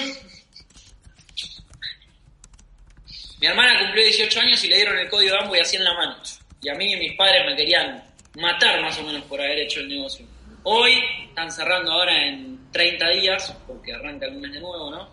mi 3.42 3.48
hermana 3.48 3.82
cumplió 3.82 4.02
18 4.06 4.40
años 4.40 4.64
y 4.64 4.70
le 4.70 4.78
dieron 4.78 4.98
el 4.98 5.10
código 5.10 5.36
de 5.36 5.42
Amway 5.42 5.60
así 5.60 5.76
en 5.76 5.84
la 5.84 5.94
mano. 5.94 6.24
Y 6.62 6.70
a 6.70 6.76
mí 6.76 6.94
y 6.94 6.96
mis 6.96 7.18
padres 7.18 7.46
me 7.46 7.58
querían 7.58 8.09
matar 8.36 8.82
más 8.82 8.98
o 9.00 9.04
menos 9.04 9.24
por 9.24 9.40
haber 9.40 9.60
hecho 9.60 9.80
el 9.80 9.90
negocio. 9.90 10.26
Hoy 10.64 10.94
están 11.28 11.52
cerrando 11.52 11.92
ahora 11.92 12.28
en 12.28 12.72
30 12.72 13.10
días, 13.10 13.58
porque 13.66 13.94
arranca 13.94 14.26
el 14.26 14.34
mes 14.34 14.52
de 14.52 14.60
nuevo, 14.60 14.92
¿no? 14.92 15.10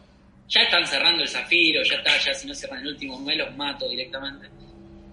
Ya 0.48 0.62
están 0.62 0.86
cerrando 0.86 1.22
el 1.22 1.28
Zafiro, 1.28 1.82
ya 1.82 1.96
está, 1.96 2.18
ya 2.18 2.34
si 2.34 2.46
no 2.46 2.54
cierran 2.54 2.80
el 2.82 2.88
último 2.88 3.18
mes 3.20 3.36
los 3.38 3.56
mato 3.56 3.88
directamente. 3.88 4.48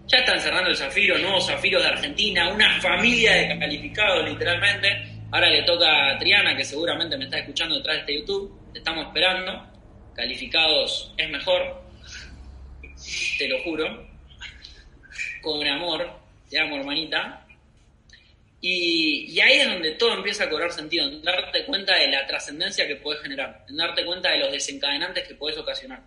Ya 0.07 0.19
están 0.19 0.39
cerrando 0.39 0.69
el 0.69 0.75
Zafiro, 0.75 1.17
nuevos 1.17 1.47
Zafiros 1.47 1.81
de 1.81 1.89
Argentina, 1.89 2.49
una 2.49 2.79
familia 2.81 3.33
de 3.33 3.59
calificados 3.59 4.29
literalmente 4.29 5.13
Ahora 5.33 5.49
le 5.49 5.63
toca 5.63 6.11
a 6.11 6.19
Triana, 6.19 6.55
que 6.55 6.63
seguramente 6.63 7.17
me 7.17 7.23
está 7.23 7.39
escuchando 7.39 7.75
detrás 7.77 7.95
de 7.95 7.99
este 8.01 8.19
YouTube. 8.19 8.71
Te 8.71 8.77
estamos 8.77 9.07
esperando. 9.07 9.65
Calificados 10.13 11.11
es 11.17 11.27
mejor. 11.27 11.81
Te 13.39 13.49
lo 13.49 13.59
juro. 13.63 14.07
Con 15.41 15.67
amor. 15.67 16.07
Te 16.47 16.59
amo, 16.59 16.75
hermanita. 16.75 17.42
Y, 18.65 19.41
ahí 19.41 19.59
es 19.59 19.67
donde 19.67 19.91
todo 19.91 20.13
empieza 20.13 20.45
a 20.45 20.49
cobrar 20.49 20.71
sentido, 20.71 21.05
en 21.05 21.21
darte 21.21 21.65
cuenta 21.65 21.95
de 21.95 22.07
la 22.07 22.25
trascendencia 22.25 22.87
que 22.87 22.95
puedes 22.95 23.21
generar, 23.21 23.65
en 23.67 23.75
darte 23.75 24.05
cuenta 24.05 24.31
de 24.31 24.37
los 24.37 24.53
desencadenantes 24.53 25.27
que 25.27 25.35
puedes 25.35 25.57
ocasionar, 25.57 26.01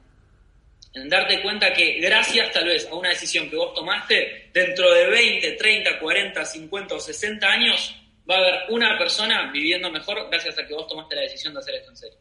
en 0.94 1.06
darte 1.06 1.42
cuenta 1.42 1.75
que 1.75 2.00
gracias 2.00 2.50
tal 2.52 2.64
vez 2.64 2.88
a 2.90 2.94
una 2.94 3.10
decisión 3.10 3.50
que 3.50 3.56
vos 3.56 3.75
tomaste, 3.75 4.48
dentro 4.54 4.90
de 4.90 5.06
20, 5.06 5.52
30, 5.52 5.98
40, 5.98 6.44
50 6.46 6.94
o 6.94 6.98
60 6.98 7.46
años, 7.46 7.94
va 8.28 8.36
a 8.36 8.38
haber 8.38 8.54
una 8.70 8.96
persona 8.96 9.50
viviendo 9.52 9.90
mejor 9.90 10.26
gracias 10.30 10.58
a 10.58 10.66
que 10.66 10.72
vos 10.72 10.88
tomaste 10.88 11.14
la 11.14 11.20
decisión 11.20 11.52
de 11.52 11.60
hacer 11.60 11.75
esto 11.75 11.90
en 11.90 11.96
serio. 11.98 12.18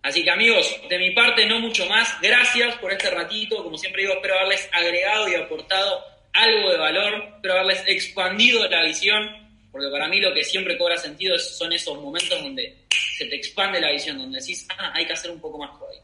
Así 0.00 0.22
que 0.22 0.30
amigos, 0.30 0.80
de 0.88 0.96
mi 0.96 1.10
parte 1.10 1.44
no 1.46 1.58
mucho 1.58 1.84
más. 1.86 2.18
Gracias 2.22 2.76
por 2.76 2.92
este 2.92 3.10
ratito. 3.10 3.64
Como 3.64 3.76
siempre 3.76 4.02
digo, 4.02 4.14
espero 4.14 4.36
haberles 4.36 4.66
agregado 4.72 5.28
y 5.28 5.34
aportado 5.34 6.19
algo 6.32 6.70
de 6.70 6.78
valor, 6.78 7.24
espero 7.36 7.54
haberles 7.54 7.82
expandido 7.86 8.68
la 8.68 8.84
visión, 8.84 9.28
porque 9.72 9.88
para 9.90 10.08
mí 10.08 10.20
lo 10.20 10.32
que 10.34 10.44
siempre 10.44 10.76
cobra 10.76 10.96
sentido 10.96 11.38
son 11.38 11.72
esos 11.72 12.00
momentos 12.00 12.40
donde 12.42 12.76
se 12.90 13.26
te 13.26 13.36
expande 13.36 13.80
la 13.80 13.92
visión, 13.92 14.18
donde 14.18 14.40
decís, 14.40 14.66
ah, 14.76 14.92
hay 14.94 15.06
que 15.06 15.12
hacer 15.12 15.30
un 15.30 15.40
poco 15.40 15.58
más 15.58 15.70
ahí. 15.70 15.98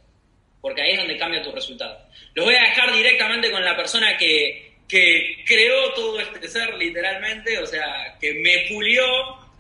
Porque 0.61 0.83
ahí 0.83 0.93
es 0.93 0.99
donde 0.99 1.17
cambia 1.17 1.43
tu 1.43 1.53
resultado. 1.53 1.99
Los 2.35 2.45
voy 2.45 2.55
a 2.55 2.63
dejar 2.63 2.93
directamente 2.93 3.51
con 3.51 3.65
la 3.65 3.77
persona 3.77 4.17
que, 4.17 4.73
que 4.89 5.45
creó 5.47 5.93
todo 5.95 6.21
este 6.21 6.49
ser, 6.49 6.75
literalmente, 6.75 7.59
o 7.59 7.67
sea, 7.67 8.17
que 8.21 8.33
me 8.35 8.67
pulió 8.69 9.05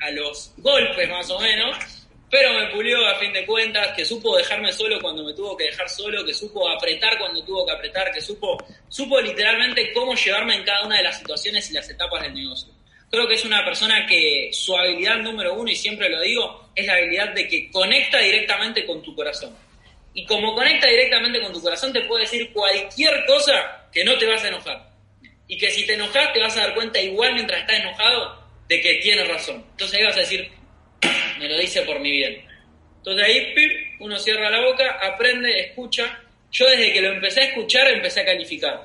a 0.01 0.11
los 0.11 0.53
golpes 0.59 1.09
más 1.09 1.31
o 1.31 1.41
menos 1.41 1.96
pero 2.31 2.53
me 2.55 2.67
pulió 2.67 3.07
a 3.07 3.15
fin 3.17 3.33
de 3.33 3.47
cuentas, 3.47 3.95
que 3.97 4.05
supo 4.05 4.37
dejarme 4.37 4.73
solo 4.73 5.01
cuando 5.01 5.25
me 5.25 5.33
tuvo 5.33 5.57
que 5.57 5.65
dejar 5.65 5.89
solo, 5.89 6.25
que 6.25 6.35
supo 6.35 6.69
apretar 6.69 7.19
cuando 7.19 7.45
tuvo 7.45 7.65
que 7.65 7.73
apretar, 7.73 8.13
que 8.13 8.21
supo, 8.21 8.57
supo 8.89 9.21
literalmente 9.21 9.93
cómo 9.93 10.15
llevarme 10.15 10.57
en 10.57 10.65
cada 10.65 10.87
una 10.87 10.97
de 10.97 11.05
las 11.05 11.19
situaciones 11.19 11.71
y 11.71 11.75
las 11.75 11.89
etapas 11.89 12.23
del 12.23 12.35
negocio. 12.35 12.73
Creo 13.09 13.29
que 13.29 13.35
es 13.35 13.45
una 13.45 13.65
persona 13.65 14.05
que 14.07 14.51
su 14.53 14.77
habilidad 14.77 15.19
número 15.19 15.55
uno, 15.55 15.71
y 15.71 15.77
siempre 15.77 16.09
lo 16.09 16.21
digo, 16.21 16.71
es 16.75 16.85
la 16.85 16.95
habilidad 16.95 17.33
de 17.33 17.47
que 17.47 17.71
conecta 17.71 18.19
directamente 18.19 18.85
con 18.85 19.01
tu 19.03 19.15
corazón. 19.15 19.57
Y 20.13 20.27
como 20.27 20.55
conecta 20.55 20.89
directamente 20.89 21.41
con 21.41 21.53
tu 21.53 21.61
corazón, 21.61 21.93
te 21.93 22.01
puede 22.03 22.23
decir 22.23 22.53
cualquier 22.53 23.25
cosa 23.27 23.87
que 23.93 24.03
no 24.05 24.19
te 24.19 24.27
vas 24.27 24.43
a 24.43 24.49
enojar. 24.49 24.91
Y 25.47 25.57
que 25.57 25.71
si 25.71 25.87
te 25.87 25.95
enojas, 25.95 26.33
te 26.33 26.41
vas 26.41 26.57
a 26.57 26.63
dar 26.63 26.75
cuenta 26.75 27.01
igual 27.01 27.35
mientras 27.35 27.61
estás 27.61 27.79
enojado 27.79 28.43
de 28.67 28.81
que 28.81 28.95
tienes 28.95 29.29
razón. 29.29 29.65
Entonces 29.71 29.99
ahí 29.99 30.05
vas 30.05 30.17
a 30.17 30.21
decir, 30.21 30.51
me 31.39 31.49
lo 31.49 31.59
dice 31.59 31.83
por 31.83 32.01
mi 32.01 32.11
bien. 32.13 32.45
Entonces 32.99 33.25
ahí 33.25 33.55
uno 34.01 34.19
cierra 34.19 34.51
la 34.51 34.61
boca, 34.61 34.99
aprende, 35.03 35.61
escucha. 35.61 36.21
Yo 36.51 36.67
desde 36.69 36.93
que 36.93 37.01
lo 37.01 37.13
empecé 37.13 37.41
a 37.41 37.45
escuchar 37.45 37.89
empecé 37.89 38.21
a 38.21 38.25
calificar. 38.25 38.85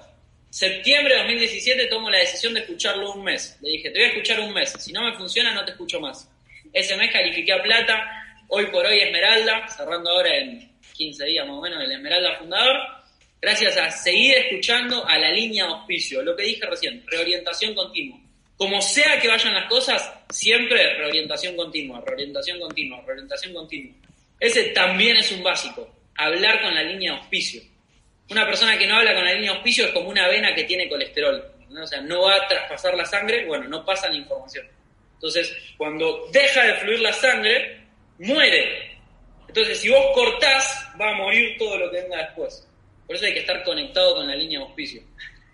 Septiembre 0.50 1.14
de 1.14 1.20
2017 1.22 1.88
tomo 1.88 2.10
la 2.10 2.20
decisión 2.20 2.54
de 2.54 2.60
escucharlo 2.60 3.14
un 3.14 3.24
mes. 3.24 3.58
Le 3.62 3.70
dije, 3.70 3.90
te 3.90 4.00
voy 4.00 4.08
a 4.08 4.12
escuchar 4.12 4.40
un 4.42 4.54
mes. 4.54 4.74
Si 4.78 4.92
no 4.92 5.02
me 5.02 5.14
funciona, 5.16 5.54
no 5.54 5.64
te 5.64 5.72
escucho 5.72 6.00
más. 6.00 6.30
Ese 6.74 6.96
mes 6.98 7.12
califiqué 7.12 7.54
a 7.54 7.64
plata. 7.64 8.06
Hoy 8.50 8.66
por 8.68 8.86
hoy 8.86 9.00
Esmeralda, 9.00 9.68
cerrando 9.70 10.10
ahora 10.10 10.36
en 10.38 10.72
15 10.94 11.26
días 11.26 11.48
más 11.48 11.56
o 11.56 11.62
menos 11.62 11.82
el 11.84 11.92
Esmeralda 11.92 12.38
fundador. 12.38 12.78
Gracias 13.42 13.78
a 13.78 13.90
seguir 13.90 14.36
escuchando 14.36 15.08
a 15.08 15.18
la 15.18 15.32
línea 15.32 15.66
auspicio. 15.66 16.22
Lo 16.22 16.36
que 16.36 16.44
dije 16.44 16.66
recién, 16.66 17.04
reorientación 17.08 17.74
continua. 17.74 18.20
Como 18.62 18.80
sea 18.80 19.20
que 19.20 19.28
vayan 19.28 19.56
las 19.56 19.68
cosas, 19.68 20.08
siempre 20.30 20.94
reorientación 20.94 21.56
continua, 21.56 22.00
reorientación 22.06 22.60
continua, 22.60 23.02
reorientación 23.04 23.56
continua. 23.56 23.96
Ese 24.40 24.66
también 24.66 25.18
es 25.18 25.32
un 25.32 25.42
básico, 25.42 25.92
hablar 26.16 26.62
con 26.62 26.76
la 26.76 26.84
línea 26.84 27.12
de 27.12 27.18
auspicio. 27.18 27.60
Una 28.30 28.46
persona 28.46 28.78
que 28.78 28.86
no 28.86 28.98
habla 28.98 29.16
con 29.16 29.26
la 29.26 29.34
línea 29.34 29.50
de 29.50 29.58
auspicio 29.58 29.86
es 29.86 29.92
como 29.94 30.10
una 30.10 30.28
vena 30.28 30.54
que 30.54 30.66
tiene 30.66 30.88
colesterol. 30.88 31.44
O 31.76 31.88
sea, 31.88 32.02
no 32.02 32.22
va 32.22 32.36
a 32.36 32.48
traspasar 32.48 32.94
la 32.94 33.04
sangre, 33.04 33.48
bueno, 33.48 33.68
no 33.68 33.84
pasa 33.84 34.10
la 34.10 34.18
información. 34.18 34.68
Entonces, 35.16 35.58
cuando 35.76 36.30
deja 36.32 36.64
de 36.64 36.76
fluir 36.76 37.00
la 37.00 37.14
sangre, 37.14 37.82
muere. 38.20 38.96
Entonces, 39.48 39.80
si 39.80 39.90
vos 39.90 40.06
cortás, 40.14 40.88
va 41.02 41.10
a 41.10 41.16
morir 41.16 41.58
todo 41.58 41.80
lo 41.80 41.90
que 41.90 42.00
venga 42.00 42.18
después. 42.18 42.68
Por 43.08 43.16
eso 43.16 43.26
hay 43.26 43.34
que 43.34 43.40
estar 43.40 43.64
conectado 43.64 44.14
con 44.14 44.28
la 44.28 44.36
línea 44.36 44.60
de 44.60 44.66
auspicio 44.66 45.02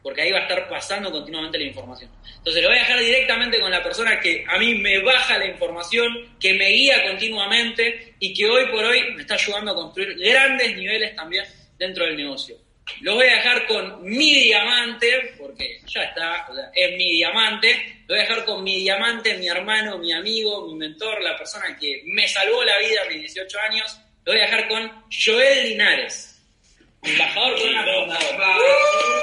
porque 0.08 0.22
ahí 0.22 0.32
va 0.32 0.40
a 0.40 0.42
estar 0.44 0.70
pasando 0.70 1.12
continuamente 1.12 1.58
la 1.58 1.66
información. 1.66 2.10
Entonces 2.38 2.64
lo 2.64 2.70
voy 2.70 2.78
a 2.78 2.80
dejar 2.80 2.98
directamente 3.02 3.60
con 3.60 3.70
la 3.70 3.84
persona 3.84 4.18
que 4.22 4.46
a 4.48 4.58
mí 4.58 4.76
me 4.76 5.00
baja 5.00 5.38
la 5.38 5.48
información, 5.48 6.38
que 6.40 6.54
me 6.54 6.70
guía 6.70 7.04
continuamente 7.10 8.14
y 8.18 8.34
que 8.34 8.46
hoy 8.46 8.68
por 8.68 8.86
hoy 8.86 9.02
me 9.16 9.24
está 9.24 9.34
ayudando 9.34 9.74
a 9.74 9.76
construir 9.76 10.18
grandes 10.18 10.78
niveles 10.78 11.14
también 11.14 11.44
dentro 11.78 12.06
del 12.06 12.16
negocio. 12.16 12.56
Lo 13.02 13.16
voy 13.16 13.28
a 13.28 13.36
dejar 13.36 13.68
con 13.68 14.02
mi 14.02 14.34
diamante, 14.46 15.36
porque 15.38 15.82
ya 15.86 16.04
está, 16.04 16.48
es 16.74 16.98
mi 16.98 17.12
diamante. 17.18 18.00
Lo 18.08 18.16
voy 18.16 18.20
a 18.20 18.28
dejar 18.30 18.46
con 18.46 18.64
mi 18.64 18.78
diamante, 18.78 19.38
mi 19.38 19.50
hermano, 19.50 19.98
mi 19.98 20.14
amigo, 20.14 20.68
mi 20.68 20.76
mentor, 20.76 21.22
la 21.22 21.38
persona 21.38 21.78
que 21.78 22.04
me 22.06 22.26
salvó 22.30 22.64
la 22.64 22.80
vida 22.80 23.02
a 23.04 23.10
mis 23.10 23.24
18 23.24 23.60
años. 23.60 24.00
Lo 24.24 24.32
voy 24.32 24.42
a 24.42 24.46
dejar 24.46 24.70
con 24.70 24.90
Joel 25.12 25.68
Linares, 25.68 26.42
embajador 27.04 27.60
con 27.60 27.70
una 27.72 27.86